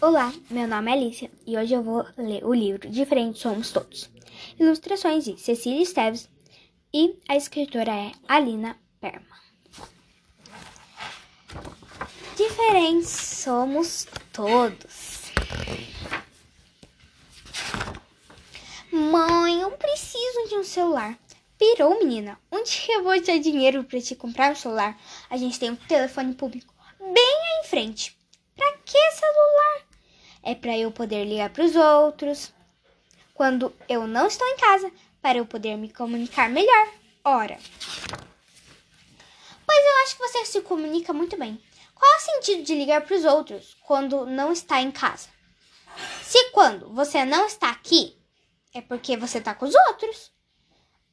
Olá, 0.00 0.32
meu 0.50 0.66
nome 0.66 0.90
é 0.90 0.94
Alicia 0.94 1.30
e 1.46 1.56
hoje 1.56 1.72
eu 1.72 1.82
vou 1.82 2.04
ler 2.18 2.44
o 2.44 2.52
livro 2.52 2.88
Diferentes 2.90 3.40
Somos 3.40 3.70
Todos. 3.70 4.10
Ilustrações 4.58 5.24
de 5.24 5.38
Cecília 5.40 5.82
Esteves 5.82 6.28
e 6.92 7.16
a 7.28 7.36
escritora 7.36 7.92
é 7.92 8.12
Alina 8.28 8.76
Perman. 9.00 9.22
Diferentes 12.36 13.08
somos 13.08 14.06
todos. 14.32 15.32
Mãe, 18.92 19.60
eu 19.60 19.70
preciso 19.70 20.48
de 20.48 20.56
um 20.56 20.64
celular. 20.64 21.18
Pirou, 21.56 21.98
menina. 22.00 22.38
Onde 22.50 22.84
eu 22.88 23.04
vou 23.04 23.18
ter 23.22 23.38
dinheiro 23.38 23.84
para 23.84 24.00
te 24.00 24.14
comprar 24.14 24.52
um 24.52 24.56
celular? 24.56 24.98
A 25.30 25.36
gente 25.36 25.58
tem 25.58 25.70
um 25.70 25.76
telefone 25.76 26.34
público 26.34 26.74
bem 26.98 27.14
aí 27.16 27.64
em 27.64 27.68
frente. 27.68 28.23
Pra 28.56 28.72
que 28.84 29.10
celular? 29.12 29.82
É 30.42 30.54
para 30.54 30.76
eu 30.76 30.90
poder 30.90 31.24
ligar 31.24 31.50
para 31.50 31.64
os 31.64 31.74
outros 31.74 32.52
quando 33.32 33.74
eu 33.88 34.06
não 34.06 34.26
estou 34.26 34.46
em 34.46 34.56
casa, 34.56 34.92
para 35.20 35.38
eu 35.38 35.46
poder 35.46 35.76
me 35.76 35.92
comunicar 35.92 36.48
melhor. 36.48 36.88
Ora. 37.24 37.58
Pois 39.66 39.86
eu 39.86 40.02
acho 40.02 40.16
que 40.16 40.28
você 40.28 40.44
se 40.44 40.60
comunica 40.60 41.12
muito 41.12 41.36
bem. 41.36 41.60
Qual 41.94 42.12
é 42.12 42.16
o 42.16 42.20
sentido 42.20 42.62
de 42.62 42.74
ligar 42.74 43.00
para 43.00 43.16
os 43.16 43.24
outros 43.24 43.76
quando 43.86 44.26
não 44.26 44.52
está 44.52 44.80
em 44.80 44.90
casa? 44.90 45.28
Se 46.22 46.50
quando 46.50 46.92
você 46.92 47.24
não 47.24 47.46
está 47.46 47.70
aqui, 47.70 48.16
é 48.74 48.80
porque 48.80 49.16
você 49.16 49.38
está 49.38 49.54
com 49.54 49.64
os 49.64 49.74
outros. 49.88 50.32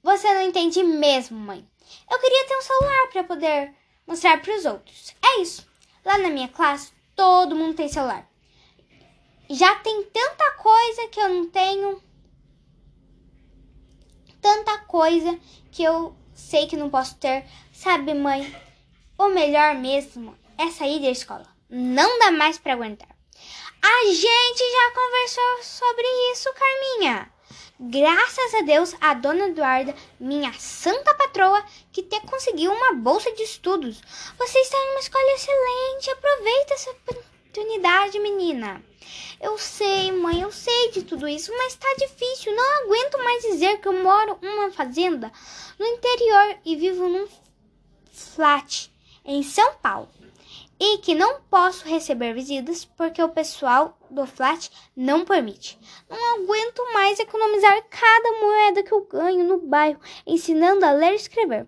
Você 0.03 0.33
não 0.33 0.41
entende 0.41 0.83
mesmo, 0.83 1.37
mãe. 1.37 1.65
Eu 2.09 2.19
queria 2.19 2.47
ter 2.47 2.57
um 2.57 2.61
celular 2.61 3.07
para 3.11 3.23
poder 3.23 3.73
mostrar 4.05 4.41
para 4.41 4.55
os 4.55 4.65
outros. 4.65 5.15
É 5.23 5.41
isso. 5.41 5.67
Lá 6.03 6.17
na 6.17 6.29
minha 6.29 6.47
classe, 6.47 6.91
todo 7.21 7.55
mundo 7.55 7.75
tem 7.75 7.87
celular. 7.87 8.27
Já 9.47 9.75
tem 9.75 10.03
tanta 10.05 10.51
coisa 10.53 11.07
que 11.09 11.19
eu 11.19 11.29
não 11.29 11.47
tenho. 11.51 12.01
Tanta 14.41 14.79
coisa 14.79 15.39
que 15.71 15.83
eu 15.83 16.15
sei 16.33 16.65
que 16.65 16.75
não 16.75 16.89
posso 16.89 17.15
ter. 17.17 17.45
Sabe, 17.71 18.15
mãe? 18.15 18.51
O 19.19 19.27
melhor 19.27 19.75
mesmo 19.75 20.35
é 20.57 20.71
sair 20.71 20.99
da 20.99 21.11
escola. 21.11 21.45
Não 21.69 22.17
dá 22.17 22.31
mais 22.31 22.57
para 22.57 22.73
aguentar. 22.73 23.15
A 23.83 24.05
gente 24.07 24.63
já 24.71 24.91
conversou 24.95 25.63
sobre 25.63 26.07
isso, 26.31 26.49
Carminha. 26.55 27.30
Graças 27.83 28.53
a 28.53 28.61
Deus, 28.61 28.95
a 29.01 29.15
dona 29.15 29.47
Eduarda, 29.47 29.95
minha 30.19 30.53
santa 30.53 31.15
patroa, 31.15 31.65
que 31.91 32.03
te 32.03 32.19
conseguiu 32.21 32.71
uma 32.71 32.93
bolsa 32.93 33.31
de 33.31 33.41
estudos. 33.41 33.99
Você 34.37 34.59
está 34.59 34.77
em 34.77 34.91
uma 34.91 34.99
escola 34.99 35.31
excelente. 35.31 36.11
Aproveita 36.11 36.73
essa 36.75 36.91
oportunidade, 36.91 38.19
menina. 38.19 38.83
Eu 39.41 39.57
sei, 39.57 40.11
mãe, 40.11 40.41
eu 40.41 40.51
sei 40.51 40.91
de 40.91 41.01
tudo 41.01 41.27
isso, 41.27 41.51
mas 41.57 41.73
está 41.73 41.87
difícil. 41.97 42.55
Não 42.55 42.83
aguento 42.83 43.17
mais 43.17 43.41
dizer 43.41 43.79
que 43.79 43.87
eu 43.87 43.93
moro 43.93 44.37
numa 44.43 44.69
fazenda 44.69 45.31
no 45.79 45.85
interior 45.87 46.57
e 46.63 46.75
vivo 46.75 47.09
num 47.09 47.27
flat 48.11 48.91
em 49.25 49.41
São 49.41 49.73
Paulo 49.81 50.20
e 50.83 50.97
que 50.97 51.13
não 51.13 51.39
posso 51.41 51.87
receber 51.87 52.33
visitas 52.33 52.83
porque 52.83 53.21
o 53.21 53.29
pessoal 53.29 53.95
do 54.09 54.25
flat 54.25 54.71
não 54.97 55.23
permite. 55.23 55.77
Não 56.09 56.37
aguento 56.37 56.91
mais 56.91 57.19
economizar 57.19 57.83
cada 57.87 58.31
moeda 58.39 58.81
que 58.81 58.91
eu 58.91 59.05
ganho 59.05 59.43
no 59.43 59.59
bairro 59.59 60.01
ensinando 60.25 60.83
a 60.83 60.91
ler 60.91 61.11
e 61.11 61.17
escrever. 61.17 61.67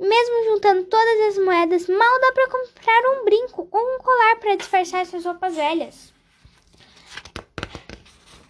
Mesmo 0.00 0.44
juntando 0.50 0.84
todas 0.86 1.28
as 1.28 1.44
moedas, 1.44 1.88
mal 1.88 2.20
dá 2.20 2.32
para 2.32 2.50
comprar 2.50 3.02
um 3.12 3.24
brinco 3.24 3.68
ou 3.70 3.94
um 3.94 3.98
colar 3.98 4.36
para 4.40 4.56
disfarçar 4.56 5.02
essas 5.02 5.24
roupas 5.24 5.54
velhas. 5.54 6.12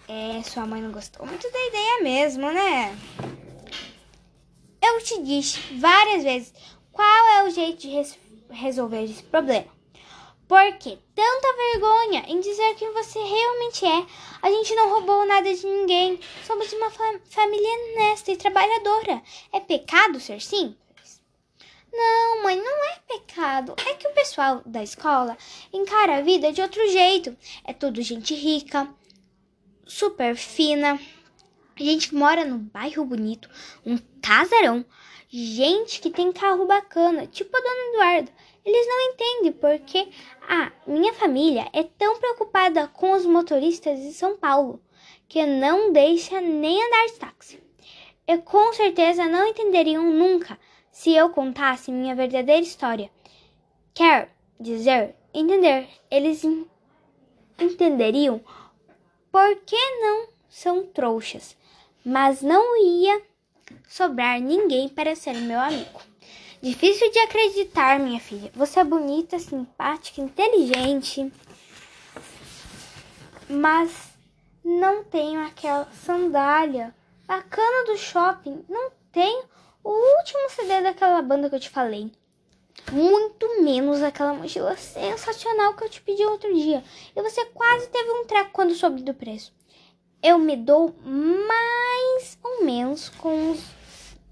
É, 0.09 0.43
sua 0.43 0.65
mãe 0.65 0.81
não 0.81 0.91
gostou 0.91 1.27
muito 1.27 1.53
da 1.53 1.67
ideia 1.67 2.03
mesmo, 2.03 2.51
né? 2.51 2.99
Eu 4.81 5.03
te 5.03 5.23
disse 5.23 5.61
várias 5.75 6.23
vezes 6.23 6.55
qual 6.91 7.29
é 7.41 7.45
o 7.45 7.51
jeito 7.51 7.83
de 7.83 7.89
res 7.89 8.19
resolver 8.49 9.05
esse 9.05 9.23
problema. 9.25 9.78
Por 10.49 10.79
que 10.79 10.99
tanta 11.15 11.57
vergonha 11.57 12.25
em 12.27 12.41
dizer 12.41 12.75
quem 12.77 12.91
você 12.95 13.19
realmente 13.19 13.85
é? 13.85 14.07
A 14.41 14.51
gente 14.51 14.75
não 14.75 14.89
roubou 14.89 15.27
nada 15.27 15.55
de 15.55 15.67
ninguém. 15.67 16.19
Somos 16.47 16.73
uma 16.73 16.91
família 16.91 17.69
honesta 17.93 18.33
e 18.33 18.37
trabalhadora. 18.37 19.23
É 19.53 19.61
pecado 19.61 20.19
ser 20.19 20.41
simples? 20.41 21.23
Não, 21.93 22.43
mãe, 22.43 22.57
não 22.57 22.85
é 22.87 22.99
pecado. 23.07 23.75
É 23.87 23.93
que 23.93 24.09
o 24.09 24.15
pessoal 24.15 24.63
da 24.65 24.83
escola 24.83 25.37
encara 25.71 26.17
a 26.17 26.23
vida 26.23 26.51
de 26.51 26.63
outro 26.63 26.89
jeito. 26.89 27.37
É 27.63 27.75
tudo 27.75 28.01
gente 28.01 28.35
rica, 28.35 28.89
super 29.87 30.35
fina, 30.35 30.99
gente 31.77 32.09
que 32.09 32.15
mora 32.15 32.47
num 32.47 32.59
bairro 32.59 33.05
bonito, 33.05 33.51
um 33.85 33.99
casarão, 34.23 34.83
gente 35.29 36.01
que 36.01 36.11
tem 36.11 36.33
carro 36.33 36.67
bacana, 36.67 37.27
tipo 37.27 37.55
a 37.55 37.61
dona 37.61 37.89
Eduarda. 37.93 38.33
Eles 38.69 38.87
não 38.87 39.01
entendem 39.01 39.53
porque 39.53 40.09
a 40.47 40.71
minha 40.87 41.15
família 41.15 41.67
é 41.73 41.85
tão 41.85 42.19
preocupada 42.19 42.87
com 42.89 43.13
os 43.13 43.25
motoristas 43.25 43.99
de 43.99 44.13
São 44.13 44.37
Paulo 44.37 44.79
que 45.27 45.47
não 45.47 45.91
deixa 45.91 46.39
nem 46.39 46.85
andar 46.85 47.07
de 47.07 47.13
táxi. 47.15 47.63
E 48.27 48.37
com 48.37 48.71
certeza 48.75 49.25
não 49.25 49.47
entenderiam 49.47 50.05
nunca 50.13 50.59
se 50.91 51.15
eu 51.15 51.31
contasse 51.31 51.91
minha 51.91 52.15
verdadeira 52.15 52.61
história. 52.61 53.11
Quer 53.95 54.37
dizer, 54.61 55.17
entender. 55.33 55.89
Eles 56.11 56.45
entenderiam 57.59 58.39
por 59.33 59.57
que 59.65 59.81
não 60.03 60.29
são 60.47 60.85
trouxas, 60.85 61.57
mas 62.05 62.43
não 62.43 62.77
ia 62.85 63.23
sobrar 63.89 64.39
ninguém 64.39 64.91
para 64.91 65.17
ser 65.17 65.37
meu 65.37 65.59
amigo. 65.59 66.08
Difícil 66.61 67.09
de 67.13 67.21
acreditar, 67.21 68.01
minha 68.01 68.19
filha. 68.19 68.51
Você 68.57 68.81
é 68.81 68.85
bonita, 68.85 69.39
simpática, 69.39 70.21
inteligente. 70.21 71.33
Mas 73.49 73.93
não 74.65 75.05
tenho 75.05 75.41
aquela 75.47 75.89
sandália 76.05 76.93
bacana 77.29 77.85
do 77.85 77.97
shopping. 77.97 78.65
Não 78.69 78.91
tenho 79.13 79.45
o 79.85 79.91
último 79.91 80.51
CD 80.51 80.81
daquela 80.81 81.23
banda 81.23 81.49
que 81.49 81.55
eu 81.55 81.61
te 81.61 81.71
falei. 81.71 82.11
Muito 82.91 83.63
menos 83.63 84.03
aquela 84.03 84.35
mochila 84.35 84.77
sensacional 84.77 85.75
que 85.75 85.85
eu 85.85 85.89
te 85.89 86.01
pedi 86.01 86.25
outro 86.25 86.53
dia. 86.53 86.83
E 87.15 87.23
você 87.23 87.45
quase 87.47 87.87
teve 87.87 88.11
um 88.11 88.27
treco 88.27 88.51
quando 88.51 88.75
soube 88.75 89.03
do 89.03 89.15
preço. 89.15 89.53
Eu 90.21 90.41
me 90.41 90.57
dou 90.57 90.93
mais 91.05 92.37
ou 92.43 92.65
menos 92.65 93.11
com 93.11 93.53
os 93.53 93.79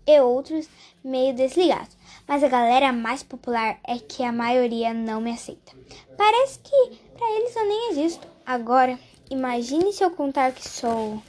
e 0.08 0.20
outros 0.20 0.69
meio 1.03 1.34
desligados 1.34 1.97
mas 2.26 2.42
a 2.42 2.48
galera 2.48 2.92
mais 2.92 3.22
popular 3.22 3.78
é 3.87 3.98
que 3.98 4.22
a 4.22 4.32
maioria 4.32 4.92
não 4.92 5.20
me 5.20 5.32
aceita. 5.32 5.72
Parece 6.16 6.59
que 6.59 6.98
para 7.16 7.31
eles 7.37 7.54
eu 7.54 7.64
nem 7.66 7.91
existo. 7.91 8.26
Agora, 8.44 8.98
imagine 9.31 9.92
se 9.92 10.03
eu 10.03 10.10
contar 10.10 10.53
que 10.53 10.69
sou. 10.69 11.22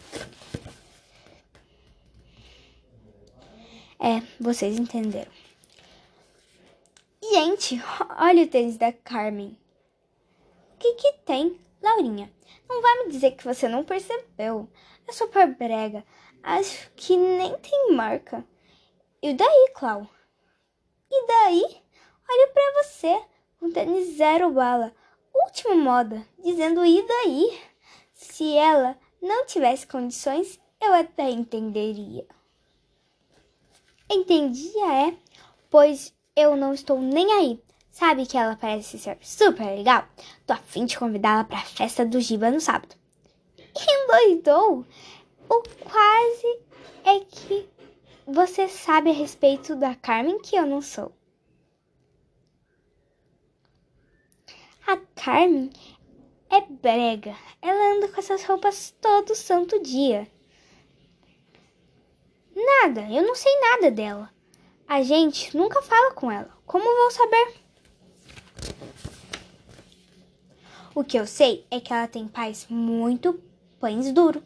É, 4.00 4.22
vocês 4.40 4.78
entenderam. 4.78 5.32
Gente, 7.22 7.82
olha 8.18 8.44
o 8.44 8.48
tênis 8.48 8.78
da 8.78 8.92
Carmen. 8.92 9.58
O 10.74 10.78
que 10.80 10.94
que 10.94 11.14
tem, 11.26 11.60
Laurinha? 11.82 12.32
Não 12.70 12.82
vai 12.82 13.04
me 13.04 13.12
dizer 13.12 13.32
que 13.32 13.44
você 13.44 13.68
não 13.68 13.84
percebeu. 13.84 14.70
É 15.08 15.12
super 15.12 15.48
brega. 15.56 16.04
Acho 16.44 16.90
que 16.96 17.18
nem 17.18 17.58
tem 17.58 17.94
marca. 17.94 18.46
E 19.22 19.34
daí, 19.34 19.72
Clau? 19.74 20.08
E 21.10 21.28
daí? 21.28 21.82
Olha 22.30 22.48
para 22.50 22.84
você, 22.84 23.22
um 23.62 23.72
tênis 23.72 24.18
zero 24.18 24.52
bala, 24.52 24.94
última 25.34 25.76
moda, 25.76 26.26
dizendo 26.38 26.84
e 26.86 27.02
daí? 27.08 27.62
Se 28.14 28.56
ela 28.56 28.98
não 29.22 29.46
tivesse 29.46 29.88
condições, 29.88 30.60
eu 30.82 30.94
até 30.94 31.30
entenderia. 31.30 32.26
Entendia, 34.10 35.08
é? 35.08 35.18
Pois 35.70 36.14
eu 36.36 36.56
não 36.56 36.74
estou 36.74 37.00
nem 37.00 37.32
aí. 37.34 37.62
Sabe 37.92 38.26
que 38.26 38.38
ela 38.38 38.56
parece 38.56 39.00
ser 39.00 39.18
super 39.22 39.66
legal? 39.66 40.06
Tô 40.46 40.54
a 40.54 40.58
fim 40.58 40.86
de 40.86 40.98
convidá-la 40.98 41.44
pra 41.44 41.60
festa 41.60 42.06
do 42.06 42.22
Giba 42.22 42.52
no 42.52 42.62
sábado. 42.62 42.96
Endoidou? 43.76 44.86
O 45.50 45.64
quase 45.84 46.60
é 47.06 47.20
que 47.22 47.70
você 48.28 48.68
sabe 48.68 49.10
a 49.10 49.14
respeito 49.14 49.74
da 49.74 49.96
Carmen 49.96 50.40
que 50.40 50.58
eu 50.58 50.66
não 50.66 50.82
sou. 50.82 51.14
A 54.86 54.98
Carmen 55.16 55.72
é 56.50 56.60
brega. 56.60 57.34
Ela 57.62 57.96
anda 57.96 58.10
com 58.10 58.20
essas 58.20 58.44
roupas 58.44 58.94
todo 59.00 59.34
santo 59.34 59.82
dia. 59.82 60.28
Nada, 62.54 63.02
eu 63.10 63.26
não 63.26 63.34
sei 63.34 63.52
nada 63.62 63.90
dela. 63.90 64.30
A 64.86 65.02
gente 65.04 65.56
nunca 65.56 65.82
fala 65.82 66.12
com 66.12 66.30
ela. 66.30 66.52
Como 66.66 66.84
vou 66.84 67.12
saber? 67.12 67.54
O 70.94 71.04
que 71.04 71.18
eu 71.18 71.26
sei 71.26 71.66
é 71.72 71.80
que 71.80 71.94
ela 71.94 72.08
tem 72.08 72.28
pais 72.28 72.68
muito 72.70 73.42
pães 73.80 74.12
duro. 74.12 74.44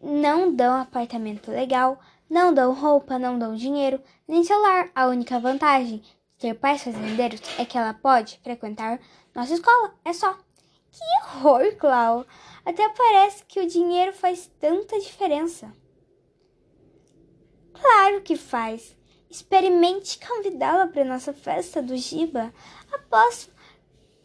Não 0.00 0.54
dão 0.54 0.80
apartamento 0.80 1.50
legal, 1.50 1.98
não 2.28 2.52
dão 2.52 2.72
roupa, 2.72 3.18
não 3.18 3.38
dão 3.38 3.54
dinheiro, 3.54 4.00
nem 4.26 4.42
celular. 4.42 4.90
A 4.94 5.06
única 5.06 5.38
vantagem 5.38 5.98
de 5.98 6.06
ter 6.38 6.54
pais 6.54 6.82
fazendeiros 6.82 7.40
é 7.58 7.64
que 7.64 7.78
ela 7.78 7.94
pode 7.94 8.38
frequentar 8.42 9.00
nossa 9.34 9.54
escola. 9.54 9.94
É 10.04 10.12
só. 10.12 10.36
Que 10.90 11.04
horror, 11.22 11.76
Clau! 11.76 12.26
Até 12.64 12.88
parece 12.88 13.44
que 13.44 13.60
o 13.60 13.66
dinheiro 13.66 14.12
faz 14.12 14.50
tanta 14.58 14.98
diferença. 14.98 15.72
Claro 17.72 18.22
que 18.22 18.36
faz. 18.36 18.96
Experimente 19.30 20.18
convidá-la 20.26 20.86
para 20.86 21.04
nossa 21.04 21.32
festa 21.32 21.82
do 21.82 21.96
Giba. 21.96 22.52
Aposto 22.90 23.54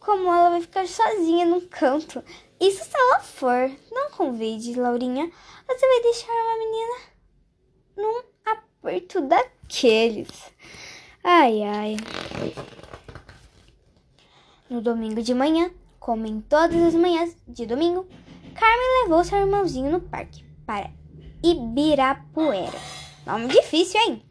como 0.00 0.32
ela 0.32 0.50
vai 0.50 0.60
ficar 0.60 0.86
sozinha 0.88 1.46
num 1.46 1.60
canto. 1.60 2.24
Isso 2.58 2.84
se 2.84 2.96
ela 2.96 3.20
for. 3.20 3.70
Não 3.90 4.10
convide, 4.10 4.78
Laurinha. 4.78 5.30
Você 5.66 5.86
vai 5.86 6.00
deixar 6.02 6.32
uma 6.32 6.58
menina 6.58 7.11
num 7.96 8.22
aperto 8.44 9.20
daqueles. 9.20 10.52
Ai, 11.22 11.62
ai. 11.62 11.96
No 14.68 14.80
domingo 14.80 15.22
de 15.22 15.34
manhã, 15.34 15.70
como 16.00 16.26
em 16.26 16.40
todas 16.40 16.80
as 16.82 16.94
manhãs 16.94 17.36
de 17.46 17.66
domingo, 17.66 18.06
Carmen 18.54 19.02
levou 19.02 19.22
seu 19.22 19.38
irmãozinho 19.38 19.92
no 19.92 20.00
parque 20.00 20.44
para 20.66 20.90
Ibirapuera. 21.42 22.78
Nome 23.26 23.48
difícil, 23.48 24.00
hein? 24.00 24.22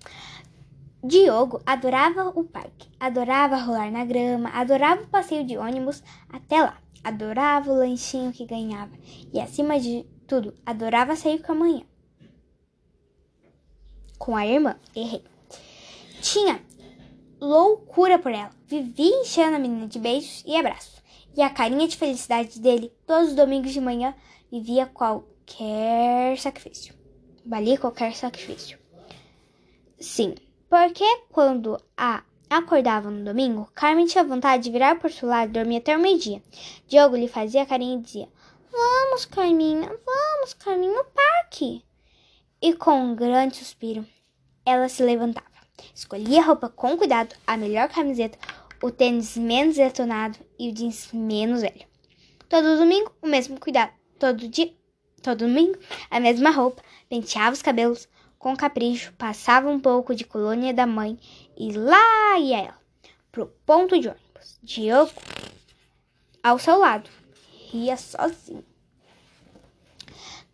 Diogo 1.03 1.61
adorava 1.65 2.29
o 2.29 2.43
parque, 2.43 2.87
adorava 2.99 3.55
rolar 3.55 3.91
na 3.91 4.05
grama, 4.05 4.49
adorava 4.49 5.01
o 5.01 5.07
passeio 5.07 5.45
de 5.45 5.57
ônibus 5.57 6.03
até 6.29 6.61
lá, 6.61 6.77
adorava 7.03 7.71
o 7.71 7.77
lanchinho 7.77 8.31
que 8.31 8.45
ganhava 8.45 8.91
e, 9.33 9.39
acima 9.39 9.79
de 9.79 10.05
tudo, 10.27 10.53
adorava 10.65 11.15
sair 11.15 11.41
com 11.41 11.53
a 11.53 11.55
manhã. 11.55 11.81
Com 14.21 14.37
a 14.37 14.45
irmã, 14.45 14.75
errei. 14.95 15.23
Tinha 16.21 16.61
loucura 17.39 18.19
por 18.19 18.31
ela, 18.31 18.51
vivia 18.67 19.19
enchendo 19.19 19.55
a 19.55 19.59
menina 19.59 19.87
de 19.87 19.97
beijos 19.97 20.43
e 20.45 20.55
abraços, 20.55 21.01
e 21.35 21.41
a 21.41 21.49
carinha 21.49 21.87
de 21.87 21.97
felicidade 21.97 22.59
dele 22.59 22.93
todos 23.07 23.29
os 23.29 23.35
domingos 23.35 23.71
de 23.71 23.81
manhã 23.81 24.13
vivia 24.51 24.85
qualquer 24.85 26.37
sacrifício. 26.37 26.93
Valia 27.43 27.79
qualquer 27.79 28.15
sacrifício. 28.15 28.77
Sim, 29.99 30.35
porque 30.69 31.03
quando 31.31 31.81
a 31.97 32.23
acordava 32.47 33.09
no 33.09 33.25
domingo, 33.25 33.71
Carmen 33.73 34.05
tinha 34.05 34.23
vontade 34.23 34.65
de 34.65 34.71
virar 34.71 34.99
por 34.99 35.11
seu 35.11 35.27
lado 35.27 35.49
e 35.49 35.53
dormir 35.53 35.77
até 35.77 35.97
o 35.97 35.99
meio-dia. 35.99 36.43
Diogo 36.87 37.15
lhe 37.15 37.27
fazia 37.27 37.65
carinho 37.65 37.97
e 37.97 38.03
dizia: 38.03 38.29
Vamos, 38.71 39.25
Carminha, 39.25 39.87
vamos, 40.05 40.53
Carminha, 40.53 40.93
no 40.93 41.05
parque. 41.05 41.83
E 42.61 42.73
com 42.73 42.91
um 42.91 43.15
grande 43.15 43.57
suspiro, 43.57 44.05
ela 44.63 44.87
se 44.87 45.01
levantava. 45.01 45.47
Escolhia 45.95 46.41
a 46.41 46.45
roupa 46.45 46.69
com 46.69 46.95
cuidado, 46.95 47.35
a 47.47 47.57
melhor 47.57 47.89
camiseta, 47.89 48.37
o 48.83 48.91
tênis 48.91 49.35
menos 49.35 49.77
detonado 49.77 50.37
e 50.59 50.69
o 50.69 50.71
jeans 50.71 51.09
menos 51.11 51.61
velho. 51.61 51.87
Todo 52.47 52.77
domingo, 52.77 53.11
o 53.19 53.27
mesmo 53.27 53.59
cuidado. 53.59 53.91
Todo 54.19 54.47
dia, 54.47 54.71
todo 55.23 55.47
domingo, 55.47 55.75
a 56.11 56.19
mesma 56.19 56.51
roupa, 56.51 56.83
penteava 57.09 57.53
os 57.53 57.63
cabelos, 57.63 58.07
com 58.37 58.55
capricho, 58.55 59.11
passava 59.13 59.67
um 59.67 59.79
pouco 59.79 60.13
de 60.13 60.23
colônia 60.23 60.71
da 60.71 60.85
mãe 60.85 61.17
e 61.57 61.71
lá 61.71 62.37
ia 62.37 62.59
ela, 62.59 62.79
pro 63.31 63.47
ponto 63.65 63.99
de 63.99 64.07
ônibus. 64.07 64.59
Diogo, 64.61 65.13
ao 66.43 66.59
seu 66.59 66.77
lado, 66.77 67.09
ria 67.71 67.97
sozinho. 67.97 68.70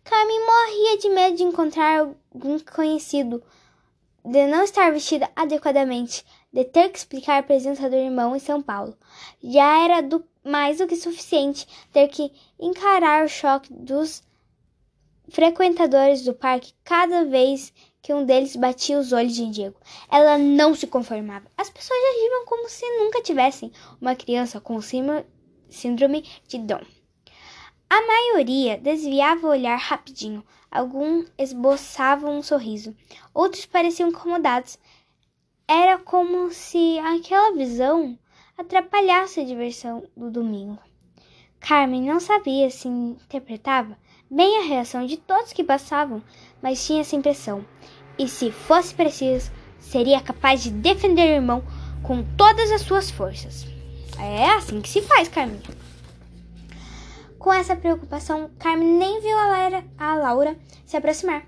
Carmen 0.08 0.46
morria 0.46 0.96
de 0.96 1.10
medo 1.10 1.36
de 1.36 1.42
encontrar 1.42 2.00
algum 2.00 2.58
conhecido, 2.60 3.42
de 4.24 4.46
não 4.46 4.64
estar 4.64 4.90
vestida 4.90 5.30
adequadamente, 5.36 6.24
de 6.50 6.64
ter 6.64 6.88
que 6.88 6.96
explicar 6.96 7.38
a 7.38 7.42
presença 7.42 7.90
do 7.90 7.94
irmão 7.94 8.34
em 8.34 8.38
São 8.38 8.62
Paulo. 8.62 8.96
Já 9.42 9.84
era 9.84 10.00
do, 10.00 10.24
mais 10.42 10.78
do 10.78 10.86
que 10.86 10.96
suficiente 10.96 11.68
ter 11.92 12.08
que 12.08 12.32
encarar 12.58 13.22
o 13.22 13.28
choque 13.28 13.70
dos 13.70 14.22
frequentadores 15.28 16.24
do 16.24 16.32
parque 16.32 16.72
cada 16.82 17.26
vez 17.26 17.70
que 18.00 18.14
um 18.14 18.24
deles 18.24 18.56
batia 18.56 18.98
os 18.98 19.12
olhos 19.12 19.38
em 19.38 19.50
Diego. 19.50 19.78
Ela 20.10 20.38
não 20.38 20.74
se 20.74 20.86
conformava. 20.86 21.50
As 21.54 21.68
pessoas 21.68 22.00
agiam 22.14 22.46
como 22.46 22.66
se 22.70 22.86
nunca 22.96 23.20
tivessem 23.20 23.70
uma 24.00 24.16
criança 24.16 24.58
com 24.58 24.80
síndrome 24.80 26.24
de 26.48 26.58
Down. 26.60 26.97
A 27.90 28.06
maioria 28.06 28.76
desviava 28.76 29.46
o 29.46 29.50
olhar 29.50 29.78
rapidinho. 29.78 30.44
Alguns 30.70 31.26
esboçavam 31.38 32.38
um 32.38 32.42
sorriso. 32.42 32.94
Outros 33.32 33.64
pareciam 33.64 34.10
incomodados. 34.10 34.78
Era 35.66 35.98
como 35.98 36.50
se 36.50 36.98
aquela 36.98 37.54
visão 37.54 38.18
atrapalhasse 38.58 39.40
a 39.40 39.44
diversão 39.44 40.04
do 40.14 40.30
domingo. 40.30 40.78
Carmen 41.60 42.02
não 42.02 42.20
sabia 42.20 42.70
se 42.70 42.88
interpretava 42.88 43.96
bem 44.30 44.58
a 44.58 44.66
reação 44.66 45.06
de 45.06 45.16
todos 45.16 45.52
que 45.52 45.64
passavam, 45.64 46.22
mas 46.62 46.84
tinha 46.84 47.00
essa 47.00 47.16
impressão. 47.16 47.64
E 48.18 48.28
se 48.28 48.50
fosse 48.50 48.94
preciso, 48.94 49.50
seria 49.80 50.20
capaz 50.20 50.62
de 50.62 50.70
defender 50.70 51.22
o 51.22 51.34
irmão 51.36 51.64
com 52.02 52.22
todas 52.36 52.70
as 52.70 52.82
suas 52.82 53.10
forças. 53.10 53.66
É 54.18 54.50
assim 54.50 54.80
que 54.80 54.88
se 54.88 55.00
faz, 55.02 55.28
Carmen. 55.28 55.60
Com 57.48 57.54
essa 57.54 57.74
preocupação, 57.74 58.50
Carmen 58.58 58.98
nem 58.98 59.22
viu 59.22 59.34
a 59.34 59.46
Laura, 59.46 59.84
a 59.96 60.14
Laura 60.16 60.58
se 60.84 60.98
aproximar. 60.98 61.46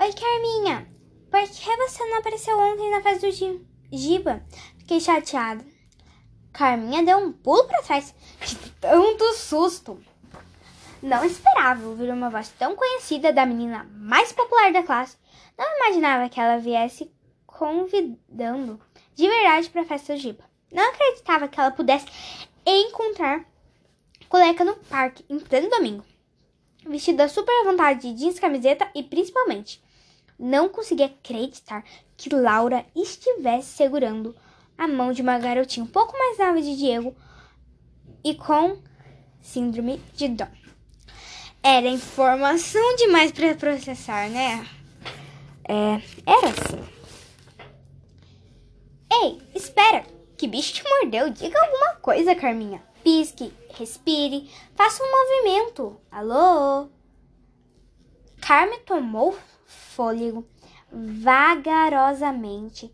Oi, 0.00 0.12
Carminha! 0.12 0.88
Por 1.30 1.40
que 1.42 1.76
você 1.76 2.04
não 2.06 2.18
apareceu 2.18 2.58
ontem 2.58 2.90
na 2.90 3.00
festa 3.00 3.28
do 3.28 3.56
Giba? 3.92 4.42
Fiquei 4.78 4.98
chateada. 4.98 5.64
Carminha 6.52 7.04
deu 7.04 7.18
um 7.18 7.32
pulo 7.32 7.62
para 7.68 7.84
trás 7.84 8.12
de 8.44 8.56
tanto 8.80 9.32
susto. 9.34 10.02
Não 11.00 11.24
esperava 11.24 11.86
ouvir 11.86 12.10
uma 12.10 12.30
voz 12.30 12.48
tão 12.58 12.74
conhecida 12.74 13.32
da 13.32 13.46
menina 13.46 13.88
mais 13.92 14.32
popular 14.32 14.72
da 14.72 14.82
classe. 14.82 15.16
Não 15.56 15.76
imaginava 15.76 16.28
que 16.28 16.40
ela 16.40 16.58
viesse 16.58 17.12
convidando 17.46 18.80
de 19.14 19.28
verdade 19.28 19.70
para 19.70 19.82
a 19.82 19.86
festa 19.86 20.14
do 20.14 20.18
Giba. 20.18 20.42
Não 20.72 20.82
acreditava 20.90 21.46
que 21.46 21.60
ela 21.60 21.70
pudesse 21.70 22.06
encontrar 22.66 23.46
coleca 24.28 24.64
no 24.64 24.76
parque 24.76 25.24
em 25.28 25.38
pleno 25.38 25.70
domingo. 25.70 26.04
Vestida 26.86 27.28
super 27.28 27.52
à 27.52 27.64
vontade 27.64 28.00
de 28.00 28.18
jeans, 28.18 28.38
camiseta 28.38 28.88
e 28.94 29.02
principalmente 29.02 29.82
não 30.38 30.68
conseguia 30.68 31.06
acreditar 31.06 31.84
que 32.16 32.34
Laura 32.34 32.86
estivesse 32.94 33.68
segurando 33.70 34.34
a 34.76 34.86
mão 34.86 35.12
de 35.12 35.20
uma 35.20 35.38
garotinha 35.38 35.84
um 35.84 35.88
pouco 35.88 36.16
mais 36.16 36.38
nova 36.38 36.62
de 36.62 36.76
Diego 36.76 37.14
e 38.22 38.34
com 38.34 38.78
síndrome 39.40 40.00
de 40.14 40.28
Down. 40.28 40.48
Era 41.62 41.88
informação 41.88 42.96
demais 42.96 43.32
para 43.32 43.54
processar, 43.56 44.28
né? 44.30 44.64
É, 45.68 46.00
era 46.24 46.48
assim. 46.48 46.98
Ei, 49.10 49.38
espera! 49.54 50.06
Que 50.36 50.46
bicho 50.46 50.72
te 50.72 50.84
mordeu? 50.84 51.30
Diga 51.30 51.58
alguma 51.60 51.96
coisa, 51.96 52.34
Carminha. 52.36 52.80
Pisque, 53.02 53.52
respire, 53.74 54.48
faça 54.74 55.02
um 55.02 55.10
movimento. 55.10 56.00
Alô? 56.10 56.88
Carmen 58.40 58.80
tomou 58.80 59.38
fôlego 59.66 60.48
vagarosamente. 60.90 62.90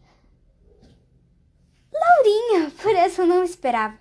Laurinha, 1.93 2.73
por 2.83 2.93
isso 2.95 3.21
eu 3.23 3.27
não 3.27 3.45
esperava. 3.45 3.97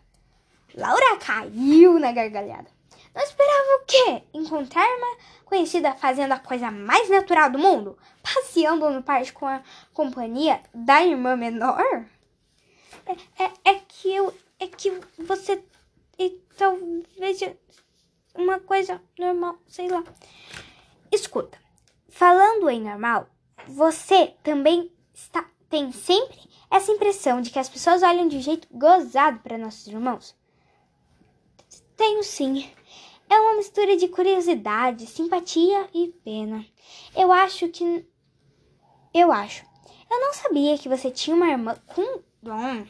Laura 0.75 1.17
caiu 1.17 1.99
na 1.99 2.11
gargalhada. 2.11 2.67
Não 3.13 3.21
esperava 3.21 3.75
o 3.75 3.85
quê? 3.85 4.23
Encontrar 4.33 4.87
uma 4.97 5.17
conhecida 5.45 5.93
fazendo 5.93 6.31
a 6.31 6.39
coisa 6.39 6.71
mais 6.71 7.07
natural 7.09 7.51
do 7.51 7.59
mundo? 7.59 7.95
Passeando 8.23 8.89
no 8.89 9.03
parque 9.03 9.31
com 9.31 9.45
a 9.45 9.61
companhia 9.93 10.59
da 10.73 11.03
irmã 11.03 11.35
menor? 11.35 12.07
É, 13.05 13.43
é, 13.43 13.51
é 13.65 13.75
que 13.87 14.15
eu. 14.15 14.33
É 14.59 14.65
que 14.65 14.99
você. 15.19 15.63
E 16.17 16.29
talvez 16.57 17.41
uma 18.35 18.59
coisa 18.59 19.01
normal, 19.17 19.57
sei 19.67 19.87
lá. 19.89 20.03
Escuta, 21.11 21.57
falando 22.09 22.69
em 22.69 22.81
normal, 22.81 23.27
você 23.67 24.35
também 24.43 24.91
está, 25.13 25.47
tem 25.69 25.91
sempre 25.91 26.39
essa 26.69 26.91
impressão 26.91 27.41
de 27.41 27.49
que 27.49 27.59
as 27.59 27.69
pessoas 27.69 28.01
olham 28.01 28.27
de 28.27 28.37
um 28.37 28.41
jeito 28.41 28.67
gozado 28.71 29.39
para 29.39 29.57
nossos 29.57 29.87
irmãos? 29.87 30.35
Tenho 31.95 32.23
sim. 32.23 32.69
É 33.29 33.39
uma 33.39 33.55
mistura 33.55 33.95
de 33.95 34.07
curiosidade, 34.07 35.07
simpatia 35.07 35.89
e 35.93 36.09
pena. 36.23 36.65
Eu 37.15 37.31
acho 37.31 37.69
que. 37.69 38.05
Eu 39.13 39.31
acho. 39.31 39.65
Eu 40.09 40.19
não 40.19 40.33
sabia 40.33 40.77
que 40.77 40.89
você 40.89 41.09
tinha 41.09 41.35
uma 41.35 41.49
irmã 41.49 41.75
com 41.87 42.21
dom. 42.41 42.85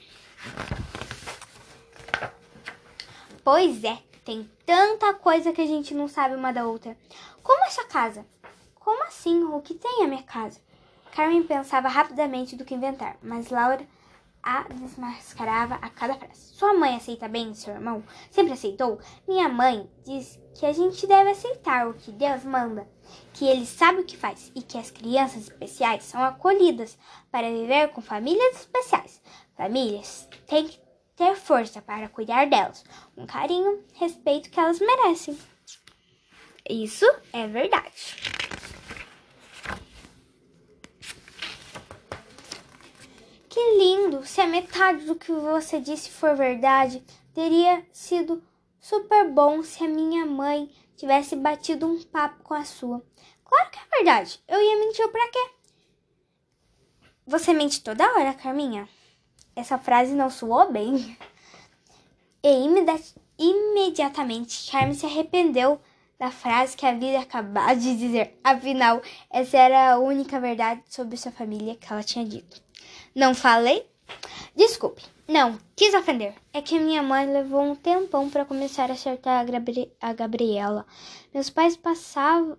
Pois 3.44 3.84
é, 3.84 3.98
tem 4.24 4.50
tanta 4.66 5.14
coisa 5.16 5.52
que 5.52 5.62
a 5.62 5.68
gente 5.68 5.94
não 5.94 6.08
sabe 6.08 6.34
uma 6.34 6.54
da 6.54 6.66
outra. 6.66 6.98
Como 7.44 7.66
essa 7.66 7.84
casa? 7.84 8.26
Como 8.80 9.04
assim? 9.04 9.44
O 9.44 9.62
que 9.62 9.74
tem 9.74 10.04
a 10.04 10.08
minha 10.08 10.24
casa? 10.24 10.62
Carmen 11.12 11.44
pensava 11.44 11.90
rapidamente 11.90 12.56
do 12.56 12.64
que 12.64 12.74
inventar, 12.74 13.18
mas 13.22 13.50
Laura 13.50 13.86
a 14.42 14.64
desmascarava 14.64 15.76
a 15.76 15.90
cada 15.90 16.16
frase. 16.16 16.54
Sua 16.54 16.74
mãe 16.74 16.96
aceita 16.96 17.28
bem 17.28 17.54
seu 17.54 17.74
irmão? 17.74 18.04
Sempre 18.32 18.54
aceitou? 18.54 19.00
Minha 19.28 19.48
mãe 19.48 19.90
diz 20.06 20.40
que 20.54 20.66
a 20.66 20.74
gente 20.74 21.06
deve 21.06 21.32
aceitar 21.32 21.88
o 21.88 21.94
que 21.94 22.12
Deus 22.12 22.44
manda, 22.44 22.88
que 23.34 23.46
ele 23.46 23.66
sabe 23.66 24.02
o 24.02 24.06
que 24.06 24.18
faz 24.18 24.52
e 24.54 24.62
que 24.62 24.78
as 24.78 24.92
crianças 24.92 25.44
especiais 25.44 26.04
são 26.04 26.22
acolhidas 26.22 26.98
para 27.32 27.50
viver 27.50 27.90
com 27.90 28.02
famílias 28.02 28.62
especiais. 28.62 29.22
Famílias 29.56 30.28
têm 30.48 30.68
que 30.68 30.83
ter 31.16 31.36
força 31.36 31.82
para 31.82 32.10
cuidar 32.10 32.48
delas, 32.48 32.84
um 33.16 33.26
carinho, 33.26 33.84
respeito 33.94 34.50
que 34.50 34.60
elas 34.60 34.80
merecem. 34.80 35.38
Isso 36.70 37.06
é 37.32 37.48
verdade. 37.48 38.16
Que 43.50 43.78
lindo! 43.78 44.26
Se 44.26 44.42
a 44.42 44.48
metade 44.48 45.06
do 45.06 45.16
que 45.16 45.32
você 45.32 45.80
disse 45.80 46.10
for 46.10 46.36
verdade, 46.36 47.04
teria 47.34 47.86
sido 47.92 48.44
super 48.80 49.30
bom 49.30 49.62
se 49.62 49.84
a 49.84 49.88
minha 49.88 50.26
mãe 50.26 50.74
tivesse 50.96 51.36
batido 51.36 51.86
um 51.86 52.02
papo 52.02 52.42
com 52.44 52.54
a 52.54 52.66
sua. 52.66 53.04
Claro 53.46 53.70
que 53.70 53.78
é 53.78 53.98
verdade. 53.98 54.42
Eu 54.48 54.60
ia 54.60 54.80
mentir 54.80 55.08
pra 55.10 55.28
quê? 55.28 55.50
Você 57.28 57.54
mente 57.54 57.84
toda 57.84 58.12
hora, 58.14 58.34
Carminha? 58.34 58.90
Essa 59.56 59.78
frase 59.78 60.14
não 60.14 60.30
soou 60.30 60.72
bem. 60.72 61.18
E 62.44 62.66
imediatamente 63.38 64.70
Carmen 64.72 64.94
se 64.94 65.06
arrependeu 65.06 65.80
da 66.20 66.32
frase 66.32 66.78
que 66.78 66.86
havia 66.86 67.20
acabado 67.20 67.80
de 67.80 67.98
dizer. 67.98 68.40
Afinal, 68.44 69.02
essa 69.30 69.58
era 69.58 69.94
a 69.94 70.00
única 70.00 70.40
verdade 70.40 70.82
sobre 70.88 71.18
sua 71.18 71.32
família 71.32 71.76
que 71.76 71.92
ela 71.92 72.04
tinha 72.04 72.26
dito. 72.26 72.62
Não 73.16 73.36
falei? 73.36 73.86
Desculpe. 74.56 75.04
Não, 75.28 75.58
quis 75.76 75.94
ofender. 75.94 76.36
É 76.52 76.62
que 76.62 76.80
minha 76.80 77.02
mãe 77.02 77.26
levou 77.26 77.62
um 77.62 77.76
tempão 77.76 78.30
para 78.30 78.46
começar 78.46 78.90
a 78.90 78.94
acertar 78.94 79.40
a, 79.40 79.44
Gabri 79.44 79.92
a 80.02 80.14
Gabriela. 80.14 80.86
Meus 81.34 81.50
pais 81.50 81.78
passavam, 81.78 82.58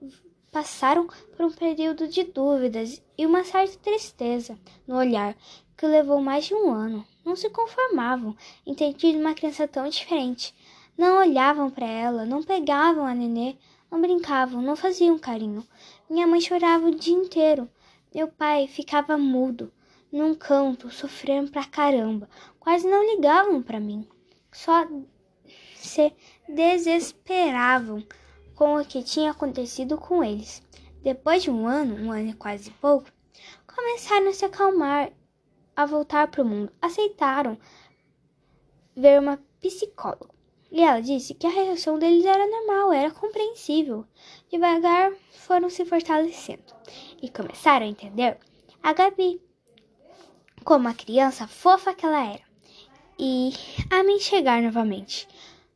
passaram 0.51 1.07
por 1.37 1.47
um 1.47 1.53
período 1.53 2.09
de 2.09 2.25
dúvidas 2.25 3.03
e 3.19 3.27
uma 3.27 3.45
certa 3.45 3.79
tristeza 3.79 4.59
no 4.87 4.97
olhar, 4.97 5.37
que 5.77 5.87
levou 5.87 6.21
mais 6.21 6.45
de 6.47 6.55
um 6.55 6.71
ano. 6.71 7.07
Não 7.25 7.35
se 7.35 7.51
conformavam 7.51 8.37
em 8.67 8.75
ter 8.75 8.93
tido 8.95 9.19
uma 9.19 9.35
criança 9.35 9.67
tão 9.67 9.89
diferente. 9.89 10.55
Não 10.97 11.19
olhavam 11.19 11.71
para 11.71 11.87
ela, 11.87 12.25
não 12.25 12.43
pegavam 12.43 13.05
a 13.07 13.15
nenê, 13.15 13.57
não 13.91 14.01
brincavam, 14.01 14.63
não 14.63 14.77
faziam 14.77 15.19
carinho. 15.19 15.67
Minha 16.09 16.27
mãe 16.27 16.41
chorava 16.41 16.87
o 16.87 16.95
dia 16.95 17.15
inteiro. 17.15 17.69
Meu 18.15 18.29
pai 18.29 18.67
ficava 18.69 19.19
mudo 19.19 19.73
num 20.13 20.35
canto, 20.35 20.91
sofrendo 20.91 21.51
pra 21.51 21.65
caramba. 21.65 22.29
Quase 22.61 22.87
não 22.87 23.05
ligavam 23.05 23.61
para 23.61 23.81
mim. 23.81 24.07
Só 24.53 24.87
se 25.75 26.13
desesperavam 26.49 28.07
com 28.55 28.77
o 28.77 28.85
que 28.85 29.03
tinha 29.03 29.33
acontecido 29.33 29.99
com 29.99 30.23
eles. 30.23 30.63
Depois 31.03 31.43
de 31.43 31.51
um 31.51 31.67
ano, 31.67 31.97
um 31.97 32.13
ano 32.13 32.31
e 32.31 32.35
quase 32.35 32.71
pouco, 32.71 33.11
começaram 33.67 34.29
a 34.29 34.33
se 34.33 34.45
acalmar, 34.45 35.11
a 35.77 35.87
voltar 35.87 36.29
para 36.29 36.43
o 36.43 36.45
mundo. 36.45 36.73
Aceitaram 36.81 37.59
ver 38.97 39.21
uma 39.21 39.39
psicóloga. 39.61 40.35
E 40.71 40.83
ela 40.83 41.01
disse 41.01 41.35
que 41.35 41.47
a 41.47 41.51
reação 41.51 41.99
deles 41.99 42.25
era 42.25 42.47
normal, 42.47 42.93
era 42.93 43.11
compreensível. 43.11 44.05
Devagar 44.51 45.13
foram 45.31 45.71
se 45.71 45.85
fortalecendo 45.85 46.65
e 47.23 47.29
começaram 47.29 47.87
a 47.87 47.89
entender 47.89 48.39
a 48.83 48.93
Gabi 48.93 49.41
como 50.65 50.89
a 50.89 50.95
criança 50.95 51.47
fofa 51.47 51.95
que 51.95 52.07
ela 52.07 52.25
era, 52.25 52.43
e 53.19 53.53
a 53.91 54.03
me 54.03 54.15
enxergar 54.15 54.63
novamente. 54.63 55.29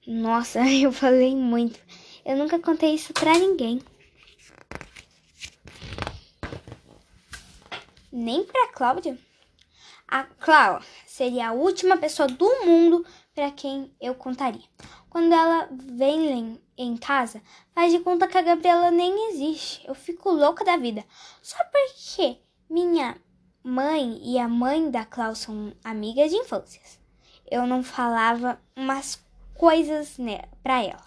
Nossa, 0.06 0.60
eu 0.66 0.90
falei 0.90 1.36
muito. 1.36 1.78
Eu 2.24 2.36
nunca 2.36 2.58
contei 2.58 2.94
isso 2.94 3.12
pra 3.12 3.38
ninguém. 3.38 3.80
Nem 8.10 8.44
pra 8.44 8.72
Cláudia. 8.72 9.18
A 10.10 10.24
Cláudia 10.24 10.88
seria 11.06 11.48
a 11.48 11.52
última 11.52 11.98
pessoa 11.98 12.26
do 12.26 12.64
mundo 12.64 13.04
para 13.34 13.50
quem 13.50 13.94
eu 14.00 14.14
contaria. 14.14 14.64
Quando 15.10 15.34
ela 15.34 15.68
vem 15.70 16.58
em 16.78 16.96
casa, 16.96 17.42
faz 17.74 17.92
de 17.92 17.98
conta 18.00 18.26
que 18.26 18.38
a 18.38 18.42
Gabriela 18.42 18.90
nem 18.90 19.30
existe. 19.30 19.86
Eu 19.86 19.94
fico 19.94 20.30
louca 20.30 20.64
da 20.64 20.78
vida. 20.78 21.04
Só 21.42 21.58
porque 21.64 22.38
minha 22.70 23.20
mãe 23.62 24.18
e 24.24 24.38
a 24.38 24.48
mãe 24.48 24.90
da 24.90 25.04
Cláudia 25.04 25.42
são 25.42 25.74
amigas 25.84 26.30
de 26.30 26.38
infância. 26.38 26.80
Eu 27.50 27.66
não 27.66 27.82
falava 27.82 28.58
umas 28.74 29.22
coisas 29.52 30.16
para 30.62 30.82
ela. 30.82 31.06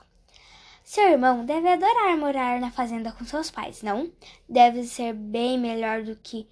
Seu 0.84 1.10
irmão 1.10 1.43
deve 1.43 1.70
adorar 1.70 2.15
morar 2.17 2.60
na 2.60 2.70
fazenda 2.70 3.12
com 3.12 3.25
seus 3.25 3.50
pais, 3.50 3.81
não? 3.81 4.12
Deve 4.48 4.84
ser 4.84 5.13
bem 5.13 5.58
melhor 5.58 6.03
do 6.03 6.15
que 6.15 6.48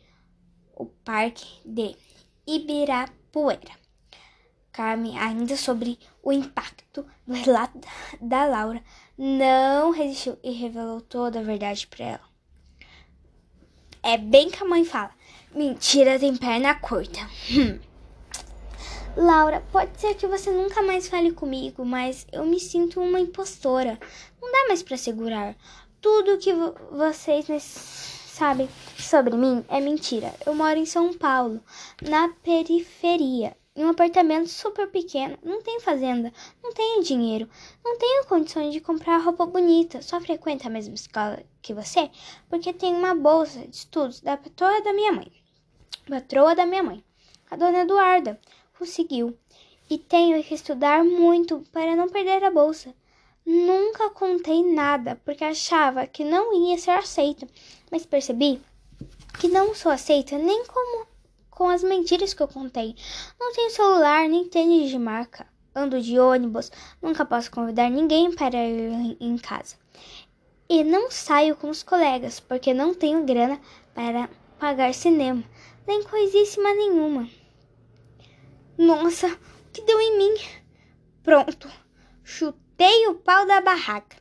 o 0.76 0.86
parque 0.86 1.46
de 1.64 1.96
Ibirapuera. 2.56 3.78
Carmen, 4.72 5.20
ainda 5.20 5.56
sobre 5.56 6.00
o 6.24 6.32
impacto 6.32 7.06
do 7.28 7.34
relato 7.34 7.80
da 8.20 8.46
Laura, 8.46 8.82
não 9.18 9.92
resistiu 9.92 10.38
e 10.44 10.52
revelou 10.52 11.00
toda 11.00 11.40
a 11.40 11.44
verdade 11.44 11.86
para 11.86 12.06
ela. 12.06 12.30
É 14.02 14.18
bem 14.18 14.50
que 14.50 14.64
a 14.64 14.68
mãe 14.68 14.84
fala: 14.84 15.12
Mentira 15.54 16.18
tem 16.18 16.36
perna 16.36 16.74
curta. 16.74 17.20
Hum. 17.52 17.80
Laura, 19.16 19.62
pode 19.72 20.00
ser 20.00 20.16
que 20.16 20.26
você 20.26 20.50
nunca 20.50 20.82
mais 20.82 21.08
fale 21.08 21.32
comigo, 21.32 21.84
mas 21.86 22.26
eu 22.32 22.46
me 22.46 22.60
sinto 22.60 23.02
uma 23.02 23.20
impostora. 23.20 24.00
Não 24.42 24.52
dá 24.52 24.68
mais 24.70 24.82
para 24.82 24.98
segurar. 24.98 25.56
Tudo 26.00 26.38
que 26.38 26.54
vocês 26.92 27.48
sabem 28.40 28.68
sobre 28.98 29.36
mim 29.36 29.64
é 29.68 29.80
mentira. 29.80 30.34
Eu 30.46 30.56
moro 30.56 30.80
em 30.80 30.86
São 30.86 31.14
Paulo, 31.14 31.62
na 32.02 32.30
periferia, 32.42 33.56
em 33.76 33.84
um 33.84 33.90
apartamento 33.90 34.48
super 34.48 34.90
pequeno. 34.90 35.38
Não 35.44 35.62
tenho 35.62 35.82
fazenda, 35.82 36.34
não 36.64 36.74
tenho 36.74 37.04
dinheiro, 37.04 37.48
não 37.84 37.98
tenho 37.98 38.26
condições 38.26 38.74
de 38.74 38.80
comprar 38.80 39.18
roupa 39.18 39.46
bonita. 39.46 40.02
Só 40.02 40.20
frequento 40.22 40.66
a 40.66 40.72
mesma 40.72 40.96
escola 40.96 41.44
que 41.62 41.74
você 41.74 42.10
porque 42.50 42.74
tenho 42.74 42.98
uma 42.98 43.14
bolsa 43.14 43.60
de 43.60 43.76
estudos 43.76 44.22
da 44.22 44.38
patroa 44.38 44.82
da 44.82 44.94
minha 44.94 45.12
mãe 45.12 45.32
patroa 46.10 46.56
da 46.56 46.66
minha 46.66 46.82
mãe, 46.82 47.04
a 47.52 47.56
dona 47.56 47.82
Eduarda, 47.82 48.40
conseguiu. 48.78 49.38
E 49.90 49.98
tenho 49.98 50.44
que 50.44 50.54
estudar 50.54 51.04
muito 51.04 51.64
para 51.72 51.96
não 51.96 52.10
perder 52.10 52.44
a 52.44 52.52
bolsa. 52.52 52.94
Nunca 53.52 54.12
contei 54.12 54.62
nada 54.64 55.20
porque 55.26 55.44
achava 55.44 56.06
que 56.06 56.24
não 56.24 56.54
ia 56.54 56.78
ser 56.78 56.92
aceita, 56.92 57.48
mas 57.92 58.06
percebi 58.06 58.62
que 59.40 59.48
não 59.48 59.74
sou 59.74 59.92
aceita 59.92 60.38
nem 60.38 60.64
como 60.68 61.08
com 61.50 61.68
as 61.68 61.82
mentiras 61.82 62.32
que 62.32 62.44
eu 62.44 62.48
contei. 62.48 62.96
Não 63.40 63.52
tenho 63.52 63.72
celular 63.72 64.30
nem 64.30 64.48
tênis 64.48 64.92
de 64.92 65.00
marca. 65.00 65.48
Ando 65.74 66.00
de 66.00 66.20
ônibus, 66.20 66.72
nunca 67.02 67.26
posso 67.26 67.50
convidar 67.50 67.90
ninguém 67.90 68.32
para 68.36 68.56
ir 68.56 69.18
em 69.20 69.36
casa. 69.36 69.78
E 70.70 70.84
não 70.84 71.10
saio 71.10 71.56
com 71.56 71.72
os 71.72 71.82
colegas 71.82 72.40
porque 72.40 72.72
não 72.72 72.94
tenho 72.94 73.26
grana 73.26 73.60
para 73.96 74.30
pagar 74.60 74.94
cinema 74.94 75.44
nem 75.88 76.04
coisíssima 76.04 76.72
nenhuma. 76.76 77.28
Nossa, 78.78 79.26
o 79.26 79.72
que 79.74 79.82
deu 79.82 80.00
em 80.00 80.20
mim? 80.20 80.36
Pronto, 81.24 81.68
chutei 82.24 82.69
o 83.10 83.16
pau 83.16 83.46
da 83.46 83.60
barraca. 83.60 84.16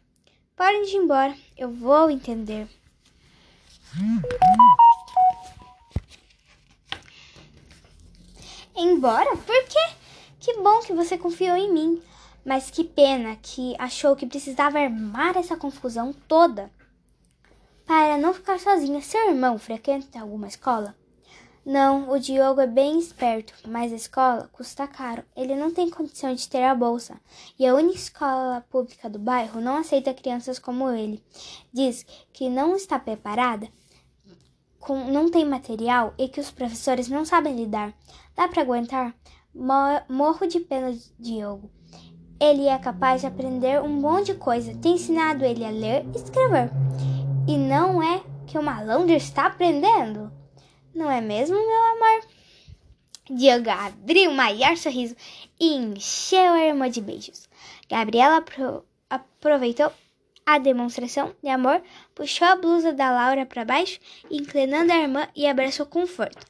De 0.59 0.97
ir 0.97 0.97
embora, 0.97 1.37
eu 1.57 1.71
vou 1.71 2.11
entender. 2.11 2.69
Embora? 8.75 9.37
Por 9.37 9.65
quê? 9.65 9.95
Que 10.41 10.55
bom 10.55 10.81
que 10.81 10.93
você 10.93 11.17
confiou 11.17 11.57
em 11.57 11.73
mim. 11.73 12.03
Mas 12.45 12.69
que 12.71 12.83
pena 12.83 13.37
que 13.37 13.77
achou 13.79 14.17
que 14.17 14.27
precisava 14.27 14.81
armar 14.81 15.37
essa 15.37 15.57
confusão 15.57 16.13
toda. 16.13 16.71
Para 17.87 18.19
não 18.19 18.35
ficar 18.35 18.59
sozinha, 18.59 19.01
seu 19.01 19.29
irmão 19.29 19.59
frequenta 19.59 20.21
alguma 20.21 20.49
escola? 20.49 20.97
Não, 21.69 22.11
o 22.11 22.19
Diogo 22.19 22.63
é 22.63 22.67
bem 22.67 22.99
esperto, 22.99 23.53
mas 23.69 23.93
a 23.93 23.97
escola 23.97 24.49
custa 24.51 24.87
caro. 24.87 25.23
Ele 25.37 25.55
não 25.55 25.71
tem 25.71 25.91
condição 25.91 26.35
de 26.35 26.49
ter 26.49 26.63
a 26.63 26.75
bolsa. 26.75 27.21
E 27.59 27.67
a 27.67 27.75
única 27.75 27.99
escola 27.99 28.65
pública 28.71 29.11
do 29.11 29.19
bairro 29.19 29.61
não 29.61 29.77
aceita 29.77 30.15
crianças 30.15 30.59
como 30.59 30.89
ele. 30.89 31.23
Diz 31.71 32.07
que 32.33 32.49
não 32.49 32.75
está 32.75 32.99
preparada, 32.99 33.69
com, 34.81 35.13
não 35.13 35.31
tem 35.31 35.45
material 35.45 36.15
e 36.17 36.27
que 36.27 36.41
os 36.41 36.51
professores 36.51 37.07
não 37.07 37.27
sabem 37.27 37.55
lidar. 37.55 37.93
Dá 38.35 38.49
para 38.49 38.63
aguentar? 38.63 39.15
Morro 40.09 40.47
de 40.47 40.61
pena 40.61 40.91
de 40.91 41.13
Diogo. 41.19 41.71
Ele 42.41 42.67
é 42.67 42.79
capaz 42.79 43.21
de 43.21 43.27
aprender 43.27 43.83
um 43.83 43.91
monte 43.91 44.33
de 44.33 44.37
coisa. 44.37 44.75
Tem 44.79 44.95
ensinado 44.95 45.45
ele 45.45 45.67
a 45.67 45.71
ler 45.71 46.07
e 46.15 46.17
escrever. 46.17 46.71
E 47.47 47.59
não 47.59 48.03
é 48.03 48.23
que 48.47 48.57
o 48.57 48.63
malandro 48.63 49.15
está 49.15 49.49
aprendendo. 49.49 50.38
Não 50.99 51.09
é 51.09 51.21
mesmo, 51.21 51.55
meu 51.55 51.83
amor? 51.93 52.27
Diego 53.31 53.71
abriu 53.71 54.33
um 54.33 54.35
maior 54.35 54.77
sorriso 54.77 55.15
e 55.61 55.77
encheu 55.77 56.53
a 56.55 56.65
irmã 56.65 56.91
de 56.91 57.01
beijos. 57.01 57.49
Gabriela 57.89 58.45
aproveitou 59.09 59.93
a 60.45 60.59
demonstração 60.59 61.33
de 61.41 61.49
amor, 61.49 61.81
puxou 62.17 62.49
a 62.49 62.57
blusa 62.57 62.93
da 62.93 63.13
Laura 63.13 63.47
para 63.47 63.65
baixo, 63.65 64.01
inclinando 64.29 64.93
a 64.93 64.97
irmã 64.97 65.29
e 65.37 65.47
abraçou 65.47 65.87
com 65.87 66.05
força. 66.05 66.41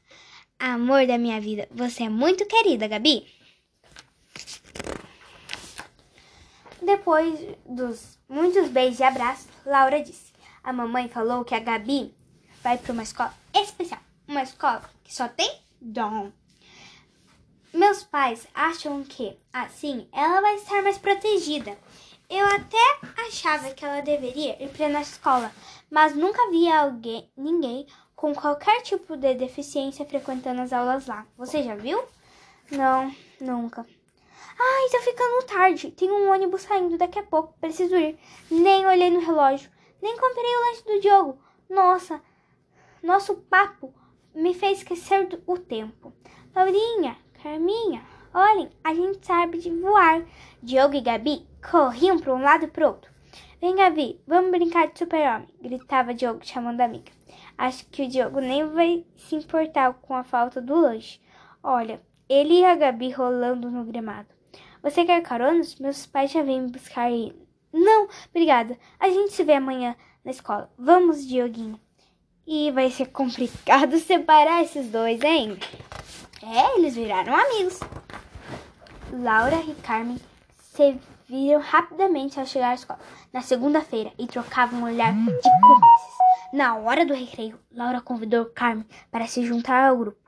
Amor 0.59 1.07
da 1.07 1.19
minha 1.19 1.39
vida, 1.39 1.69
você 1.71 2.05
é 2.05 2.09
muito 2.09 2.47
querida, 2.47 2.89
Gabi. 2.89 3.27
Depois 6.81 7.39
dos 7.67 8.19
muitos 8.27 8.71
beijos 8.71 9.01
e 9.01 9.03
abraços, 9.03 9.47
Laura 9.67 10.03
disse: 10.03 10.33
A 10.65 10.73
mamãe 10.73 11.07
falou 11.07 11.45
que 11.45 11.55
a 11.55 11.61
Gabi 11.61 12.15
vai 12.63 12.79
para 12.79 12.95
uma 12.95 13.03
escola 13.03 13.35
especial, 13.53 14.01
uma 14.29 14.43
escola 14.43 14.83
que 15.03 15.15
só 15.15 15.27
tem 15.27 15.51
dom. 15.81 16.31
Meus 17.73 18.05
pais 18.05 18.47
acham 18.55 19.03
que, 19.03 19.37
assim, 19.53 20.09
ela 20.13 20.41
vai 20.41 20.55
estar 20.57 20.83
mais 20.83 20.99
protegida. 20.99 21.77
Eu 22.29 22.45
até 22.47 22.99
achava 23.27 23.73
que 23.73 23.85
ela 23.85 24.03
deveria 24.03 24.63
ir 24.63 24.69
para 24.69 24.89
nossa 24.89 25.13
escola, 25.13 25.53
mas 25.91 26.15
nunca 26.15 26.51
vi 26.51 26.71
alguém, 26.71 27.31
ninguém 27.37 27.87
com 28.15 28.35
qualquer 28.35 28.83
tipo 28.83 29.17
de 29.17 29.35
deficiência 29.35 30.05
frequentando 30.05 30.61
as 30.61 30.73
aulas 30.73 31.07
lá. 31.07 31.27
Você 31.39 31.63
já 31.63 31.75
viu? 31.75 32.03
Não, 32.71 33.15
nunca. 33.41 33.87
Ai, 34.59 34.89
tá 34.91 34.99
ficando 35.01 35.47
tarde. 35.47 35.91
Tem 35.93 36.11
um 36.11 36.31
ônibus 36.31 36.63
saindo 36.63 36.99
daqui 36.99 37.19
a 37.19 37.23
pouco. 37.23 37.55
Preciso 37.61 37.95
ir. 37.95 38.19
Nem 38.51 38.87
olhei 38.87 39.09
no 39.09 39.21
relógio. 39.21 39.71
Nem 40.03 40.17
comprei 40.17 40.45
o 40.45 40.61
lanche 40.67 40.85
do 40.85 41.01
Diogo. 41.01 41.39
Nossa, 41.71 42.21
nosso 43.03 43.37
papo 43.37 43.95
me 44.39 44.55
fez 44.55 44.79
esquecer 44.79 45.29
o 45.49 45.59
tempo. 45.59 46.13
Laurinha, 46.55 47.17
Carminha, 47.43 48.05
olhem, 48.33 48.71
a 48.85 48.95
gente 48.95 49.27
sabe 49.27 49.59
de 49.59 49.69
voar. 49.69 50.25
Diogo 50.63 50.95
e 50.95 51.01
Gabi 51.01 51.45
corriam 51.69 52.21
para 52.21 52.35
um 52.35 52.41
lado 52.41 52.65
e 52.65 52.69
para 52.69 52.87
outro. 52.87 53.11
Vem, 53.61 53.75
Gabi, 53.75 54.21
vamos 54.29 54.53
brincar 54.53 54.87
de 54.87 54.97
super-homem, 54.97 55.49
gritava 55.61 56.15
Diogo 56.15 56.47
chamando 56.47 56.81
a 56.81 56.85
amiga. 56.85 57.11
Acho 57.57 57.85
que 57.87 58.05
o 58.05 58.09
Diogo 58.09 58.39
nem 58.39 58.65
vai 58.69 59.05
se 59.17 59.35
importar 59.35 59.93
com 59.95 60.15
a 60.15 60.23
falta 60.23 60.61
do 60.61 60.77
lanche. 60.77 61.21
Olha, 61.61 62.01
ele 62.29 62.61
e 62.61 62.65
a 62.65 62.77
Gabi 62.77 63.11
rolando 63.11 63.69
no 63.69 63.83
gramado. 63.83 64.29
Você 64.81 65.05
quer 65.05 65.21
caronas? 65.21 65.75
Meus 65.81 66.07
pais 66.07 66.31
já 66.31 66.45
vêm 66.45 66.63
me 66.63 66.71
buscar 66.71 67.07
aí. 67.07 67.35
Não, 67.73 68.07
obrigada. 68.31 68.79
A 69.01 69.09
gente 69.09 69.33
se 69.33 69.43
vê 69.43 69.55
amanhã 69.55 69.97
na 70.25 70.31
escola. 70.31 70.73
Vamos, 70.79 71.27
Dioguinho. 71.27 71.81
E 72.51 72.71
vai 72.71 72.91
ser 72.91 73.09
complicado 73.09 73.99
separar 74.01 74.63
esses 74.63 74.89
dois, 74.89 75.23
hein? 75.23 75.59
É, 76.43 76.79
eles 76.79 76.95
viraram 76.95 77.37
amigos. 77.37 77.79
Laura 79.13 79.57
e 79.57 79.75
Carmen 79.83 80.19
se 80.57 80.99
viram 81.29 81.61
rapidamente 81.61 82.41
ao 82.41 82.47
chegar 82.47 82.71
à 82.71 82.75
escola 82.75 82.99
na 83.35 83.43
segunda-feira 83.43 84.11
e 84.19 84.27
trocavam 84.27 84.81
um 84.81 84.85
olhar 84.85 85.13
de 85.13 85.19
cúmplices. 85.27 86.19
Na 86.51 86.77
hora 86.77 87.05
do 87.05 87.13
recreio, 87.13 87.61
Laura 87.71 88.01
convidou 88.01 88.47
Carmen 88.47 88.87
para 89.11 89.27
se 89.27 89.45
juntar 89.45 89.87
ao 89.87 89.99
grupo, 89.99 90.19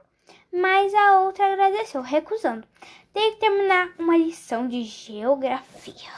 mas 0.53 0.93
a 0.93 1.21
outra 1.21 1.51
agradeceu, 1.51 2.03
recusando. 2.03 2.69
Tem 3.15 3.33
que 3.33 3.41
terminar 3.41 3.95
uma 3.99 4.19
lição 4.19 4.69
de 4.69 4.83
geografia. 4.83 6.11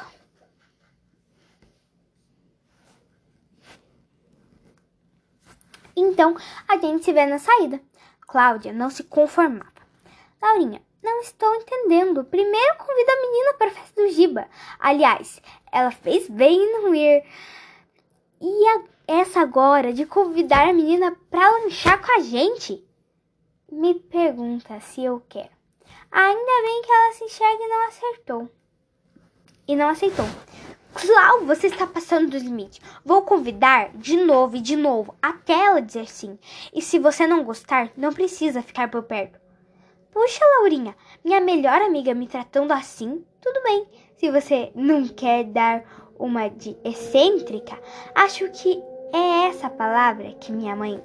Então, 5.97 6.37
a 6.69 6.77
gente 6.79 7.05
se 7.05 7.13
vê 7.13 7.27
na 7.27 7.39
saída. 7.39 7.81
Cláudia 8.27 8.73
não 8.73 8.89
se 8.89 9.05
conformava. 9.05 9.71
Laurinha, 10.41 10.83
não 11.03 11.21
estou 11.21 11.55
entendendo. 11.55 12.25
Primeiro 12.25 12.77
convida 12.79 13.13
a 13.13 13.21
menina 13.21 13.55
para 13.55 13.69
a 13.69 13.71
festa 13.71 14.03
do 14.03 14.09
Giba. 14.11 14.49
Aliás, 14.79 15.43
ela 15.71 15.91
fez 15.91 16.29
bem 16.29 16.59
em 16.59 16.73
não 16.73 16.95
ir. 16.95 17.25
E 18.41 18.69
a, 18.69 18.83
essa 19.07 19.41
agora 19.41 19.93
de 19.93 20.07
convidar 20.07 20.69
a 20.69 20.73
menina 20.73 21.17
para 21.31 21.51
lanchar 21.59 22.01
com 22.01 22.13
a 22.19 22.21
gente? 22.21 22.85
Me 23.71 23.95
pergunta 23.95 24.81
se 24.81 25.05
eu 25.05 25.23
quero. 25.29 25.51
Ainda 26.11 26.63
bem 26.63 26.83
que 26.83 26.93
ela 26.93 27.13
se 27.13 27.25
enxerga 27.25 27.65
e 27.65 27.69
não 27.69 27.89
acertou. 27.89 28.51
E 29.67 29.77
não 29.77 29.89
aceitou. 29.89 30.27
Clau, 30.95 31.47
você 31.47 31.69
está 31.69 31.87
passando 31.87 32.31
dos 32.31 32.43
limites. 32.43 32.81
Vou 33.05 33.23
convidar 33.23 33.91
de 33.95 34.17
novo 34.17 34.57
e 34.57 34.61
de 34.61 34.77
novo, 34.77 35.15
até 35.23 35.53
ela 35.53 35.81
dizer 35.81 36.09
sim. 36.09 36.39
E 36.73 36.83
se 36.83 36.99
você 36.99 37.27
não 37.27 37.45
gostar, 37.45 37.91
não 37.97 38.13
precisa 38.13 38.63
ficar 38.63 38.91
por 38.91 39.03
perto. 39.03 39.41
Puxa, 40.11 40.45
Laurinha, 40.59 40.95
minha 41.25 41.41
melhor 41.41 41.81
amiga 41.81 42.15
me 42.15 42.29
tratando 42.29 42.73
assim, 42.73 43.25
tudo 43.41 43.63
bem. 43.63 43.87
Se 44.17 44.31
você 44.31 44.71
não 44.75 45.09
quer 45.09 45.45
dar 45.45 45.83
uma 46.19 46.49
de 46.49 46.77
excêntrica, 46.85 47.81
acho 48.15 48.51
que 48.51 48.83
é 49.15 49.49
essa 49.49 49.71
palavra 49.71 50.33
que 50.35 50.53
minha 50.53 50.77
mãe 50.77 51.03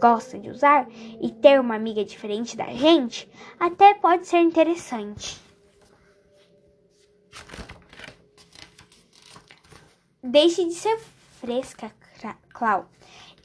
gosta 0.00 0.38
de 0.38 0.50
usar 0.50 0.88
e 1.20 1.30
ter 1.30 1.60
uma 1.60 1.76
amiga 1.76 2.04
diferente 2.04 2.56
da 2.56 2.66
gente 2.66 3.30
até 3.58 3.94
pode 3.94 4.26
ser 4.26 4.38
interessante. 4.38 5.40
Deixe 10.22 10.62
de 10.66 10.74
ser 10.74 10.98
fresca, 11.40 11.90
Clau. 12.52 12.90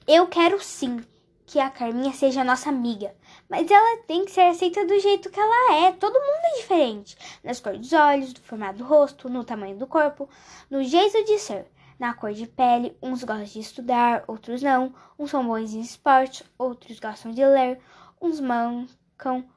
Eu 0.05 0.27
quero 0.27 0.61
sim 0.61 1.01
que 1.45 1.57
a 1.57 1.69
Carminha 1.69 2.11
seja 2.11 2.43
nossa 2.43 2.67
amiga, 2.67 3.15
mas 3.47 3.71
ela 3.71 4.03
tem 4.03 4.25
que 4.25 4.31
ser 4.31 4.41
aceita 4.41 4.85
do 4.85 4.99
jeito 4.99 5.29
que 5.29 5.39
ela 5.39 5.85
é. 5.85 5.93
Todo 5.93 6.19
mundo 6.19 6.41
é 6.43 6.57
diferente. 6.57 7.17
Nas 7.41 7.61
cores 7.61 7.79
dos 7.79 7.93
olhos, 7.93 8.33
do 8.33 8.41
formato 8.41 8.79
do 8.79 8.83
rosto, 8.83 9.29
no 9.29 9.45
tamanho 9.45 9.77
do 9.77 9.87
corpo, 9.87 10.29
no 10.69 10.83
jeito 10.83 11.23
de 11.23 11.39
ser, 11.39 11.71
na 11.97 12.13
cor 12.13 12.33
de 12.33 12.45
pele. 12.45 12.97
Uns 13.01 13.23
gostam 13.23 13.45
de 13.45 13.59
estudar, 13.61 14.25
outros 14.27 14.61
não. 14.61 14.93
Uns 15.17 15.31
são 15.31 15.47
bons 15.47 15.73
em 15.73 15.79
esporte, 15.79 16.43
outros 16.57 16.99
gostam 16.99 17.31
de 17.31 17.45
ler. 17.45 17.79
Uns 18.21 18.41
mancam, 18.41 19.47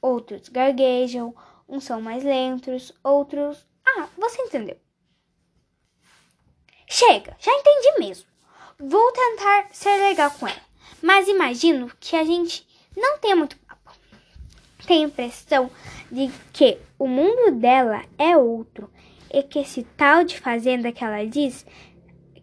outros 0.00 0.48
gaguejam. 0.48 1.34
Uns 1.68 1.82
são 1.82 2.00
mais 2.00 2.22
lentos, 2.22 2.92
outros. 3.02 3.66
Ah, 3.84 4.06
você 4.16 4.40
entendeu. 4.42 4.83
Chega, 6.86 7.36
já 7.40 7.52
entendi 7.52 7.98
mesmo. 7.98 8.26
Vou 8.78 9.12
tentar 9.12 9.68
ser 9.72 9.96
legal 9.98 10.30
com 10.32 10.46
ela. 10.46 10.60
Mas 11.02 11.28
imagino 11.28 11.90
que 12.00 12.16
a 12.16 12.24
gente 12.24 12.66
não 12.96 13.18
tem 13.18 13.34
muito 13.34 13.56
papo. 13.58 13.92
Tenho 14.86 15.04
a 15.04 15.08
impressão 15.08 15.70
de 16.10 16.30
que 16.52 16.78
o 16.98 17.06
mundo 17.06 17.52
dela 17.52 18.02
é 18.18 18.36
outro 18.36 18.90
e 19.32 19.42
que 19.42 19.58
esse 19.58 19.82
tal 19.96 20.24
de 20.24 20.38
fazenda 20.38 20.92
que 20.92 21.02
ela 21.02 21.26
diz 21.26 21.66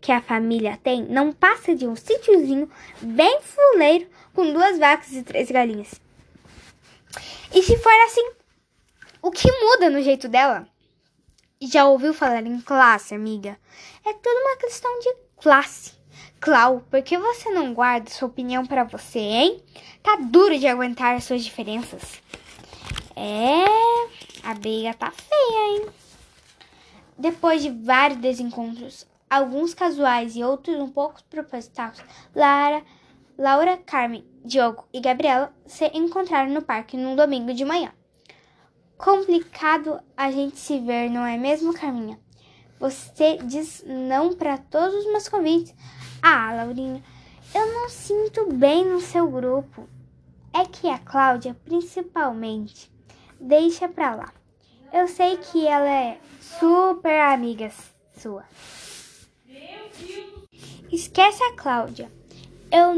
que 0.01 0.12
a 0.12 0.21
família 0.21 0.80
tem 0.84 1.04
não 1.04 1.32
passa 1.32 1.75
de 1.75 1.88
um 1.88 1.95
sítiozinho 1.95 2.69
bem 3.01 3.39
fuleiro 3.41 4.08
com 4.34 4.51
duas 4.51 4.80
vacas 4.80 5.12
e 5.13 5.23
três 5.23 5.49
galinhas. 5.51 6.01
E 7.54 7.62
se 7.62 7.77
for 7.77 7.93
assim, 8.06 8.32
o 9.21 9.30
que 9.30 9.51
muda 9.51 9.89
no 9.89 10.01
jeito 10.01 10.27
dela? 10.27 10.67
Já 11.63 11.86
ouviu 11.86 12.12
falar 12.12 12.43
em 12.47 12.60
classe, 12.60 13.13
amiga? 13.13 13.56
É 14.04 14.12
tudo 14.13 14.36
uma 14.36 14.58
questão 14.58 15.00
de 15.00 15.13
classe. 15.38 15.93
Clau, 16.39 16.82
por 16.89 17.04
que 17.04 17.15
você 17.19 17.52
não 17.52 17.71
guarda 17.71 18.10
sua 18.10 18.30
opinião 18.30 18.65
para 18.65 18.84
você, 18.84 19.19
hein? 19.19 19.63
Tá 20.02 20.15
duro 20.15 20.58
de 20.58 20.65
aguentar 20.65 21.15
as 21.15 21.24
suas 21.24 21.43
diferenças. 21.43 22.19
É, 23.15 23.63
a 24.43 24.56
briga 24.56 24.95
tá 24.95 25.12
feia, 25.12 25.67
hein? 25.67 25.86
Depois 27.15 27.62
de 27.62 27.69
vários 27.69 28.19
desencontros, 28.19 29.06
alguns 29.30 29.76
casuais 29.76 30.36
e 30.36 30.43
outros 30.43 30.80
um 30.80 30.89
pouco 30.89 31.24
propositais, 31.26 32.04
Lara, 32.36 32.84
Laura, 33.38 33.78
Carmen, 33.78 34.26
Diogo 34.43 34.88
e 34.91 35.00
Gabriela 35.00 35.54
se 35.67 35.86
encontraram 35.93 36.52
no 36.52 36.63
parque 36.63 36.97
num 36.97 37.15
domingo 37.15 37.54
de 37.54 37.63
manhã. 37.63 37.93
Complicado 39.01 39.99
a 40.15 40.29
gente 40.29 40.59
se 40.59 40.79
ver, 40.79 41.09
não 41.09 41.25
é 41.25 41.35
mesmo, 41.35 41.73
Carminha? 41.73 42.19
Você 42.79 43.37
diz 43.37 43.83
não 43.87 44.35
para 44.35 44.59
todos 44.59 44.93
os 44.93 45.05
meus 45.07 45.27
convites. 45.27 45.73
Ah, 46.21 46.53
Laurinha, 46.53 47.03
eu 47.55 47.73
não 47.73 47.89
sinto 47.89 48.53
bem 48.53 48.85
no 48.85 49.01
seu 49.01 49.27
grupo. 49.27 49.89
É 50.53 50.65
que 50.65 50.87
a 50.87 50.99
Cláudia, 50.99 51.57
principalmente, 51.65 52.91
deixa 53.39 53.89
pra 53.89 54.13
lá. 54.13 54.31
Eu 54.93 55.07
sei 55.07 55.35
que 55.37 55.65
ela 55.65 55.89
é 55.89 56.19
super 56.39 57.21
amiga 57.21 57.71
sua. 58.15 58.45
Esquece 60.91 61.41
a 61.41 61.55
Cláudia. 61.55 62.11
Eu 62.71 62.93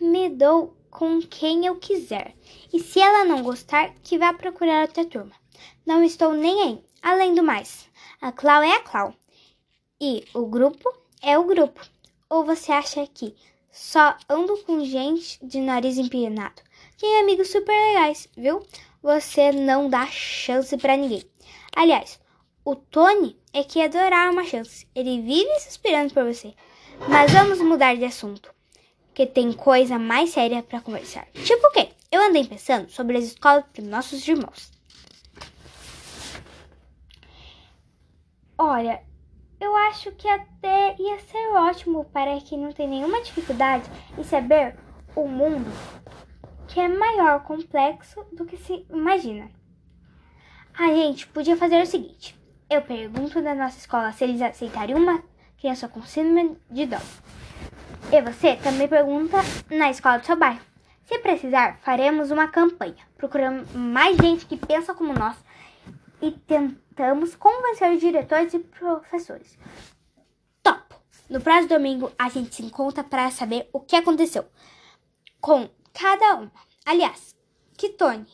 me 0.00 0.30
dou 0.30 0.76
com 0.90 1.20
quem 1.20 1.64
eu 1.64 1.76
quiser. 1.76 2.34
E 2.72 2.80
se 2.80 2.98
ela 2.98 3.24
não 3.24 3.44
gostar, 3.44 3.94
que 4.02 4.18
vá 4.18 4.32
procurar 4.32 4.82
outra 4.82 5.04
turma. 5.04 5.43
Não 5.86 6.02
estou 6.02 6.32
nem 6.32 6.62
aí. 6.62 6.84
Além 7.02 7.34
do 7.34 7.42
mais, 7.42 7.86
a 8.18 8.32
Clau 8.32 8.62
é 8.62 8.72
a 8.72 8.80
Clau 8.80 9.14
e 10.00 10.24
o 10.32 10.46
grupo 10.46 10.90
é 11.20 11.38
o 11.38 11.44
grupo. 11.44 11.80
Ou 12.30 12.42
você 12.42 12.72
acha 12.72 13.06
que 13.06 13.34
só 13.70 14.16
ando 14.26 14.56
com 14.64 14.82
gente 14.82 15.38
de 15.44 15.60
nariz 15.60 15.98
empinado? 15.98 16.62
Tem 16.98 17.20
amigos 17.20 17.50
super 17.50 17.72
legais, 17.72 18.26
viu? 18.34 18.66
Você 19.02 19.52
não 19.52 19.90
dá 19.90 20.06
chance 20.06 20.74
para 20.78 20.96
ninguém. 20.96 21.22
Aliás, 21.76 22.18
o 22.64 22.74
Tony 22.74 23.38
é 23.52 23.62
que 23.62 23.82
adorar 23.82 24.32
uma 24.32 24.44
chance. 24.44 24.86
Ele 24.94 25.20
vive 25.20 25.60
suspirando 25.60 26.14
por 26.14 26.24
você. 26.24 26.54
Mas 27.08 27.30
vamos 27.30 27.60
mudar 27.60 27.94
de 27.94 28.06
assunto, 28.06 28.54
que 29.12 29.26
tem 29.26 29.52
coisa 29.52 29.98
mais 29.98 30.30
séria 30.30 30.62
para 30.62 30.80
conversar. 30.80 31.26
Tipo 31.44 31.66
o 31.66 31.70
quê? 31.72 31.90
Eu 32.10 32.22
andei 32.22 32.46
pensando 32.46 32.88
sobre 32.88 33.18
as 33.18 33.24
escolas 33.24 33.64
de 33.74 33.82
nossos 33.82 34.26
irmãos. 34.26 34.73
Olha, 38.66 39.02
eu 39.60 39.76
acho 39.76 40.10
que 40.12 40.26
até 40.26 40.96
ia 40.98 41.18
ser 41.18 41.48
ótimo 41.48 42.06
para 42.06 42.40
quem 42.40 42.58
não 42.58 42.72
tem 42.72 42.88
nenhuma 42.88 43.20
dificuldade 43.20 43.84
em 44.16 44.24
saber 44.24 44.74
o 45.14 45.28
mundo 45.28 45.70
que 46.66 46.80
é 46.80 46.88
maior, 46.88 47.44
complexo 47.44 48.24
do 48.32 48.46
que 48.46 48.56
se 48.56 48.86
imagina. 48.88 49.50
A 50.72 50.86
gente 50.86 51.26
podia 51.26 51.58
fazer 51.58 51.82
o 51.82 51.86
seguinte: 51.86 52.34
eu 52.70 52.80
pergunto 52.80 53.38
na 53.42 53.54
nossa 53.54 53.76
escola 53.76 54.10
se 54.12 54.24
eles 54.24 54.40
aceitariam 54.40 54.98
uma 54.98 55.22
criança 55.58 55.86
com 55.86 56.00
síndrome 56.00 56.56
de 56.70 56.86
Down. 56.86 57.02
E 58.10 58.22
você 58.22 58.56
também 58.56 58.88
pergunta 58.88 59.36
na 59.70 59.90
escola 59.90 60.20
do 60.20 60.24
seu 60.24 60.36
bairro. 60.36 60.62
Se 61.04 61.18
precisar, 61.18 61.80
faremos 61.82 62.30
uma 62.30 62.48
campanha. 62.48 63.04
Procuramos 63.18 63.70
mais 63.74 64.16
gente 64.16 64.46
que 64.46 64.56
pensa 64.56 64.94
como 64.94 65.12
nós 65.12 65.36
e 66.22 66.30
tentamos 66.30 66.83
convencer 67.36 67.92
os 67.92 68.00
diretores 68.00 68.54
e 68.54 68.58
professores. 68.58 69.58
Top! 70.62 70.94
No 71.28 71.40
próximo 71.40 71.68
domingo, 71.68 72.12
a 72.18 72.28
gente 72.28 72.54
se 72.54 72.62
encontra 72.62 73.02
para 73.02 73.30
saber 73.30 73.68
o 73.72 73.80
que 73.80 73.96
aconteceu 73.96 74.44
com 75.40 75.68
cada 75.92 76.36
uma. 76.36 76.52
Aliás, 76.86 77.34
que 77.76 77.90
Tony? 77.90 78.26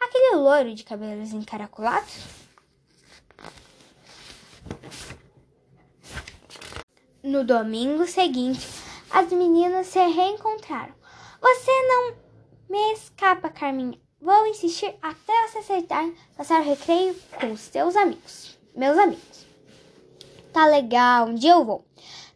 Aquele 0.00 0.36
loiro 0.36 0.74
de 0.74 0.84
cabelos 0.84 1.32
encaracolados? 1.32 2.24
No 7.22 7.44
domingo 7.44 8.06
seguinte, 8.06 8.66
as 9.10 9.30
meninas 9.32 9.88
se 9.88 9.98
reencontraram. 9.98 10.94
Você 11.40 11.70
não 11.88 12.16
me 12.68 12.92
escapa, 12.92 13.50
Carminha. 13.50 13.98
Vou 14.20 14.46
insistir 14.46 14.92
até 15.00 15.46
você 15.46 15.58
aceitar 15.58 16.08
passar 16.36 16.60
o 16.60 16.64
recreio 16.64 17.14
com 17.40 17.52
os 17.52 17.60
seus 17.60 17.94
amigos. 17.94 18.58
Meus 18.74 18.98
amigos. 18.98 19.46
Tá 20.52 20.66
legal, 20.66 21.28
um 21.28 21.34
dia 21.34 21.52
eu 21.52 21.64
vou. 21.64 21.84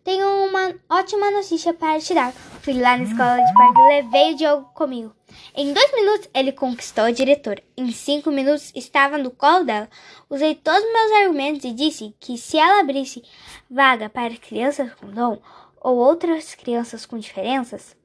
Tenho 0.05 0.27
uma 0.47 0.75
ótima 0.89 1.31
notícia 1.33 1.75
para 1.75 2.01
te 2.01 2.15
dar. 2.15 2.33
Fui 2.33 2.75
lá 2.75 2.97
na 2.97 3.03
escola 3.03 3.37
de 3.37 3.55
parque 3.55 3.81
e 3.81 3.89
levei 3.89 4.33
o 4.33 4.37
Diogo 4.37 4.71
comigo. 4.75 5.13
Em 5.57 5.73
dois 5.73 5.93
minutos 5.93 6.29
ele 6.33 6.53
conquistou 6.53 7.05
a 7.05 7.11
diretora. 7.11 7.63
Em 7.77 7.91
cinco 7.91 8.31
minutos 8.31 8.71
estava 8.77 9.19
no 9.19 9.33
colo 9.33 9.65
dela. 9.65 9.89
Usei 10.31 10.55
todos 10.55 10.85
os 10.85 10.93
meus 10.93 11.13
argumentos 11.13 11.65
e 11.65 11.73
disse 11.73 12.15
que 12.21 12.39
se 12.39 12.59
ela 12.59 12.81
abrisse 12.81 13.25
vaga 13.69 14.09
para 14.09 14.37
crianças 14.37 14.93
com 14.95 15.09
dom 15.09 15.41
ou 15.81 15.97
outras 15.97 16.55
crianças 16.55 17.05
com 17.05 17.19
diferenças, 17.19 17.97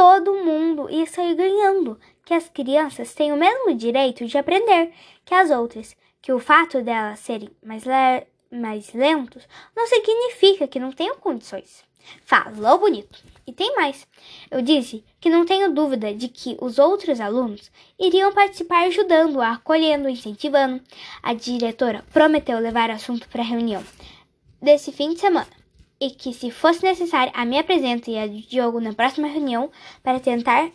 todo 0.00 0.32
mundo 0.32 0.88
ia 0.88 1.04
sair 1.04 1.34
ganhando, 1.34 2.00
que 2.24 2.32
as 2.32 2.48
crianças 2.48 3.12
têm 3.12 3.34
o 3.34 3.36
mesmo 3.36 3.74
direito 3.74 4.24
de 4.24 4.38
aprender 4.38 4.94
que 5.26 5.34
as 5.34 5.50
outras, 5.50 5.94
que 6.22 6.32
o 6.32 6.38
fato 6.38 6.80
delas 6.80 7.18
serem 7.18 7.50
mais, 7.62 7.84
le 7.84 8.26
mais 8.50 8.94
lentos 8.94 9.46
não 9.76 9.86
significa 9.86 10.66
que 10.66 10.80
não 10.80 10.90
tenham 10.90 11.16
condições. 11.16 11.84
Falou 12.24 12.78
bonito. 12.78 13.22
E 13.46 13.52
tem 13.52 13.76
mais. 13.76 14.06
Eu 14.50 14.62
disse 14.62 15.04
que 15.20 15.28
não 15.28 15.44
tenho 15.44 15.74
dúvida 15.74 16.14
de 16.14 16.28
que 16.28 16.56
os 16.62 16.78
outros 16.78 17.20
alunos 17.20 17.70
iriam 17.98 18.32
participar 18.32 18.86
ajudando, 18.86 19.42
acolhendo, 19.42 20.08
incentivando. 20.08 20.82
A 21.22 21.34
diretora 21.34 22.02
prometeu 22.10 22.58
levar 22.58 22.88
o 22.88 22.94
assunto 22.94 23.28
para 23.28 23.42
a 23.42 23.44
reunião 23.44 23.84
desse 24.62 24.92
fim 24.92 25.12
de 25.12 25.20
semana 25.20 25.59
e 26.00 26.10
que, 26.10 26.32
se 26.32 26.50
fosse 26.50 26.82
necessário, 26.82 27.32
a 27.36 27.44
minha 27.44 27.62
presença 27.62 28.10
e 28.10 28.18
a 28.18 28.26
de 28.26 28.42
Diogo 28.42 28.80
na 28.80 28.94
próxima 28.94 29.28
reunião 29.28 29.70
para 30.02 30.18
tentar 30.18 30.70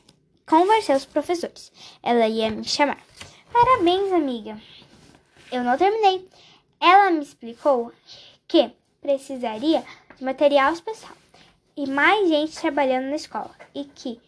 convencer 0.45 0.95
os 0.95 1.05
professores. 1.05 1.71
Ela 2.03 2.27
ia 2.27 2.51
me 2.51 2.63
chamar. 2.63 2.99
Parabéns, 3.51 4.13
amiga. 4.13 4.61
Eu 5.51 5.63
não 5.63 5.77
terminei. 5.77 6.27
Ela 6.79 7.09
me 7.11 7.23
explicou 7.23 7.91
que 8.47 8.71
precisaria 9.01 9.83
de 10.17 10.23
material 10.23 10.73
especial 10.73 11.13
e 11.75 11.87
mais 11.87 12.29
gente 12.29 12.59
trabalhando 12.59 13.09
na 13.09 13.15
escola 13.15 13.55
e 13.73 13.85
que 13.85 14.19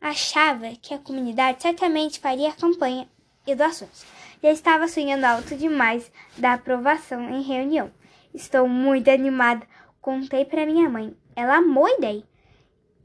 achava 0.00 0.68
que 0.82 0.92
a 0.92 0.98
comunidade 0.98 1.62
certamente 1.62 2.20
faria 2.20 2.52
campanha 2.52 3.08
e 3.46 3.54
doações. 3.54 4.04
Já 4.42 4.50
estava 4.50 4.88
sonhando 4.88 5.24
alto 5.24 5.56
demais 5.56 6.10
da 6.36 6.54
aprovação 6.54 7.30
em 7.30 7.42
reunião. 7.42 7.90
Estou 8.34 8.68
muito 8.68 9.08
animada. 9.08 9.64
Contei 10.00 10.44
para 10.44 10.66
minha 10.66 10.90
mãe. 10.90 11.16
Ela 11.36 11.58
amou 11.58 11.86
a 11.86 11.92
ideia 11.92 12.24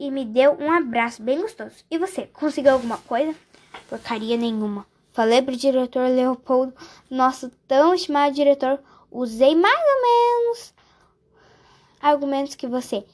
e 0.00 0.10
me 0.10 0.24
deu 0.24 0.56
um 0.58 0.72
abraço 0.72 1.22
bem 1.22 1.40
gostoso. 1.40 1.84
E 1.90 1.98
você, 1.98 2.26
conseguiu 2.26 2.72
alguma 2.72 2.98
coisa? 2.98 3.34
Porcaria 3.88 4.36
nenhuma. 4.36 4.84
Falei 5.12 5.42
pro 5.42 5.56
diretor 5.56 6.08
Leopoldo, 6.08 6.74
nosso 7.10 7.50
tão 7.68 7.94
estimado 7.94 8.34
diretor, 8.34 8.80
usei 9.10 9.54
mais 9.54 9.78
ou 9.78 10.02
menos 10.02 10.74
argumentos 12.00 12.54
que 12.54 12.66
você, 12.66 13.04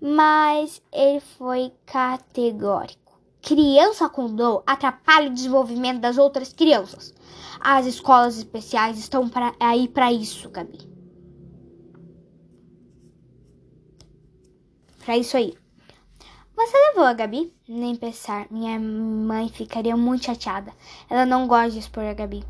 mas 0.00 0.82
ele 0.92 1.20
foi 1.20 1.72
categórico. 1.86 3.18
Criança 3.40 4.08
com 4.08 4.26
dor 4.26 4.62
atrapalha 4.66 5.30
o 5.30 5.34
desenvolvimento 5.34 6.00
das 6.00 6.18
outras 6.18 6.52
crianças. 6.52 7.14
As 7.60 7.86
escolas 7.86 8.36
especiais 8.38 8.98
estão 8.98 9.28
pra, 9.28 9.54
aí 9.60 9.88
para 9.88 10.12
isso, 10.12 10.50
Gabi. 10.50 10.93
Para 15.04 15.18
isso 15.18 15.36
aí. 15.36 15.54
Você 16.56 16.78
levou 16.88 17.04
a 17.04 17.12
Gabi? 17.12 17.52
Nem 17.68 17.94
pensar. 17.94 18.46
Minha 18.50 18.80
mãe 18.80 19.50
ficaria 19.50 19.94
muito 19.96 20.24
chateada. 20.24 20.72
Ela 21.10 21.26
não 21.26 21.46
gosta 21.46 21.72
de 21.72 21.80
expor 21.80 22.04
a 22.04 22.14
Gabi. 22.14 22.42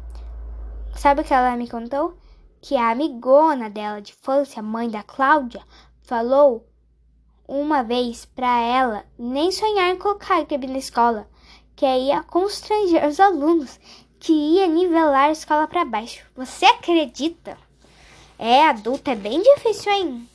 Sabe 0.94 1.22
o 1.22 1.24
que 1.24 1.34
ela 1.34 1.56
me 1.56 1.68
contou? 1.68 2.16
Que 2.62 2.76
a 2.76 2.90
amigona 2.90 3.68
dela 3.68 4.00
de 4.00 4.12
infância, 4.12 4.62
mãe 4.62 4.88
da 4.88 5.02
Cláudia, 5.02 5.62
falou 6.02 6.64
uma 7.48 7.82
vez 7.82 8.24
para 8.24 8.60
ela 8.60 9.04
nem 9.18 9.50
sonhar 9.50 9.90
em 9.90 9.98
colocar 9.98 10.38
a 10.38 10.44
Gabi 10.44 10.68
na 10.68 10.78
escola, 10.78 11.28
que 11.74 11.84
ia 11.84 12.22
constranger 12.22 13.04
os 13.04 13.18
alunos, 13.18 13.80
que 14.20 14.32
ia 14.32 14.68
nivelar 14.68 15.28
a 15.28 15.32
escola 15.32 15.66
para 15.66 15.84
baixo. 15.84 16.24
Você 16.36 16.64
acredita? 16.66 17.58
É, 18.38 18.64
adulta 18.68 19.10
é 19.10 19.16
bem 19.16 19.42
difícil, 19.42 19.90
hein? 19.92 20.28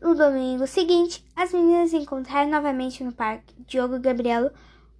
No 0.00 0.14
domingo 0.14 0.66
seguinte, 0.66 1.22
as 1.36 1.52
meninas 1.52 1.92
encontraram 1.92 2.50
novamente 2.50 3.04
no 3.04 3.12
parque. 3.12 3.54
Diogo 3.66 3.96
e 3.96 3.98
Gabriela, 3.98 4.50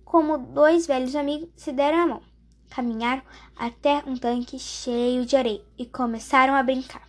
como 0.05 0.37
dois 0.37 0.87
velhos 0.87 1.17
amigos, 1.17 1.49
se 1.57 1.73
deram 1.73 1.99
a 2.01 2.07
mão. 2.07 2.23
Caminharam 2.69 3.23
até 3.57 4.03
um 4.07 4.15
tanque 4.15 4.59
cheio 4.59 5.25
de 5.25 5.37
areia 5.37 5.65
e 5.79 5.87
começaram 5.87 6.55
a 6.55 6.63
brincar. 6.63 7.09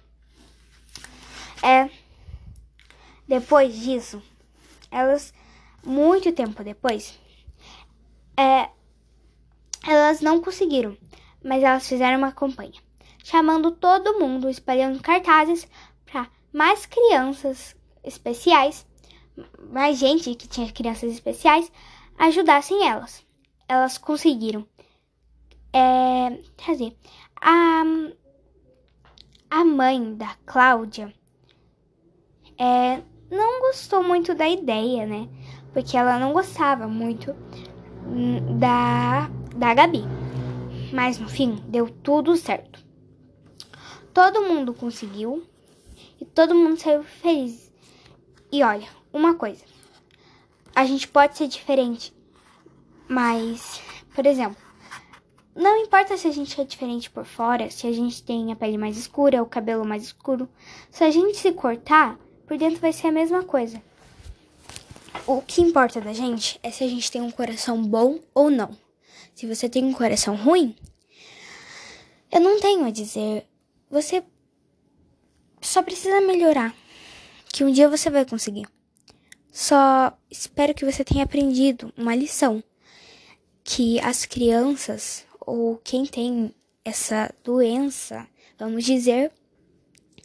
É. 1.62 1.89
Depois 3.27 3.77
disso, 3.77 4.23
elas, 4.89 5.34
muito 5.86 6.32
tempo 6.32 6.63
depois, 6.63 7.19
é, 8.38 8.69
elas 9.86 10.21
não 10.21 10.41
conseguiram, 10.41 10.97
mas 11.43 11.62
elas 11.62 11.88
fizeram 11.88 12.17
uma 12.17 12.32
campanha, 12.32 12.82
chamando 13.21 13.69
todo 13.69 14.17
mundo, 14.17 14.49
espalhando 14.49 15.01
cartazes 15.01 15.67
para 16.06 16.27
mais 16.54 16.86
crianças 16.86 17.75
especiais, 18.03 18.85
mais 19.71 19.97
gente 19.97 20.35
que 20.35 20.47
tinha 20.47 20.71
crianças 20.71 21.11
especiais, 21.11 21.71
ajudassem 22.17 22.87
elas. 22.87 23.25
Elas 23.67 23.97
conseguiram 23.97 24.65
é, 25.73 26.41
trazer. 26.57 26.95
A, 27.39 27.83
a 29.49 29.65
mãe 29.65 30.15
da 30.15 30.35
Cláudia 30.45 31.13
é, 32.57 33.01
não 33.29 33.61
gostou 33.61 34.03
muito 34.03 34.35
da 34.35 34.47
ideia, 34.47 35.05
né? 35.05 35.29
Porque 35.73 35.95
ela 35.95 36.19
não 36.19 36.33
gostava 36.33 36.87
muito 36.87 37.33
hum, 38.05 38.59
da, 38.59 39.29
da 39.55 39.73
Gabi. 39.73 40.03
Mas 40.93 41.17
no 41.17 41.29
fim, 41.29 41.55
deu 41.67 41.89
tudo 41.89 42.35
certo. 42.35 42.85
Todo 44.13 44.41
mundo 44.41 44.73
conseguiu 44.73 45.47
e 46.19 46.25
todo 46.25 46.53
mundo 46.53 46.77
saiu 46.77 47.01
feliz 47.01 47.70
e 48.51 48.63
olha, 48.63 48.87
uma 49.13 49.35
coisa. 49.35 49.63
A 50.75 50.85
gente 50.85 51.07
pode 51.07 51.37
ser 51.37 51.47
diferente, 51.47 52.13
mas 53.07 53.81
Por 54.13 54.25
exemplo, 54.25 54.57
não 55.55 55.77
importa 55.77 56.17
se 56.17 56.27
a 56.27 56.31
gente 56.31 56.59
é 56.59 56.65
diferente 56.65 57.09
por 57.09 57.25
fora, 57.25 57.69
se 57.69 57.87
a 57.87 57.91
gente 57.91 58.23
tem 58.23 58.51
a 58.51 58.55
pele 58.55 58.77
mais 58.77 58.97
escura, 58.97 59.41
o 59.41 59.45
cabelo 59.45 59.85
mais 59.85 60.03
escuro. 60.03 60.49
Se 60.89 61.03
a 61.03 61.11
gente 61.11 61.37
se 61.37 61.51
cortar, 61.53 62.19
por 62.45 62.57
dentro 62.57 62.79
vai 62.79 62.91
ser 62.91 63.07
a 63.07 63.11
mesma 63.11 63.43
coisa. 63.43 63.81
O 65.25 65.41
que 65.41 65.61
importa 65.61 66.01
da 66.01 66.13
gente 66.13 66.59
é 66.61 66.71
se 66.71 66.83
a 66.83 66.87
gente 66.87 67.09
tem 67.11 67.21
um 67.21 67.31
coração 67.31 67.81
bom 67.81 68.19
ou 68.33 68.49
não. 68.49 68.75
Se 69.33 69.47
você 69.47 69.69
tem 69.69 69.85
um 69.85 69.93
coração 69.93 70.35
ruim, 70.35 70.75
eu 72.31 72.41
não 72.41 72.59
tenho 72.59 72.85
a 72.85 72.91
dizer. 72.91 73.47
Você 73.89 74.23
só 75.61 75.81
precisa 75.81 76.19
melhorar. 76.21 76.75
Que 77.51 77.63
um 77.63 77.71
dia 77.71 77.89
você 77.89 78.09
vai 78.09 78.25
conseguir. 78.25 78.67
Só 79.51 80.17
espero 80.29 80.73
que 80.73 80.85
você 80.85 81.03
tenha 81.03 81.23
aprendido 81.23 81.93
uma 81.97 82.15
lição. 82.15 82.63
Que 83.63 83.99
as 83.99 84.25
crianças 84.25 85.25
ou 85.39 85.77
quem 85.83 86.05
tem 86.05 86.53
essa 86.83 87.33
doença, 87.43 88.27
vamos 88.57 88.85
dizer, 88.85 89.31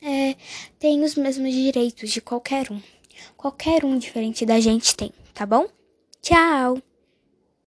é, 0.03 0.37
tem 0.79 1.03
os 1.03 1.15
mesmos 1.15 1.53
direitos 1.53 2.11
de 2.11 2.21
qualquer 2.21 2.71
um. 2.71 2.81
Qualquer 3.37 3.85
um 3.85 3.99
diferente 3.99 4.47
da 4.47 4.61
gente 4.61 4.95
tem, 4.95 5.13
tá 5.35 5.45
bom? 5.45 5.67
Tchau! 6.23 6.86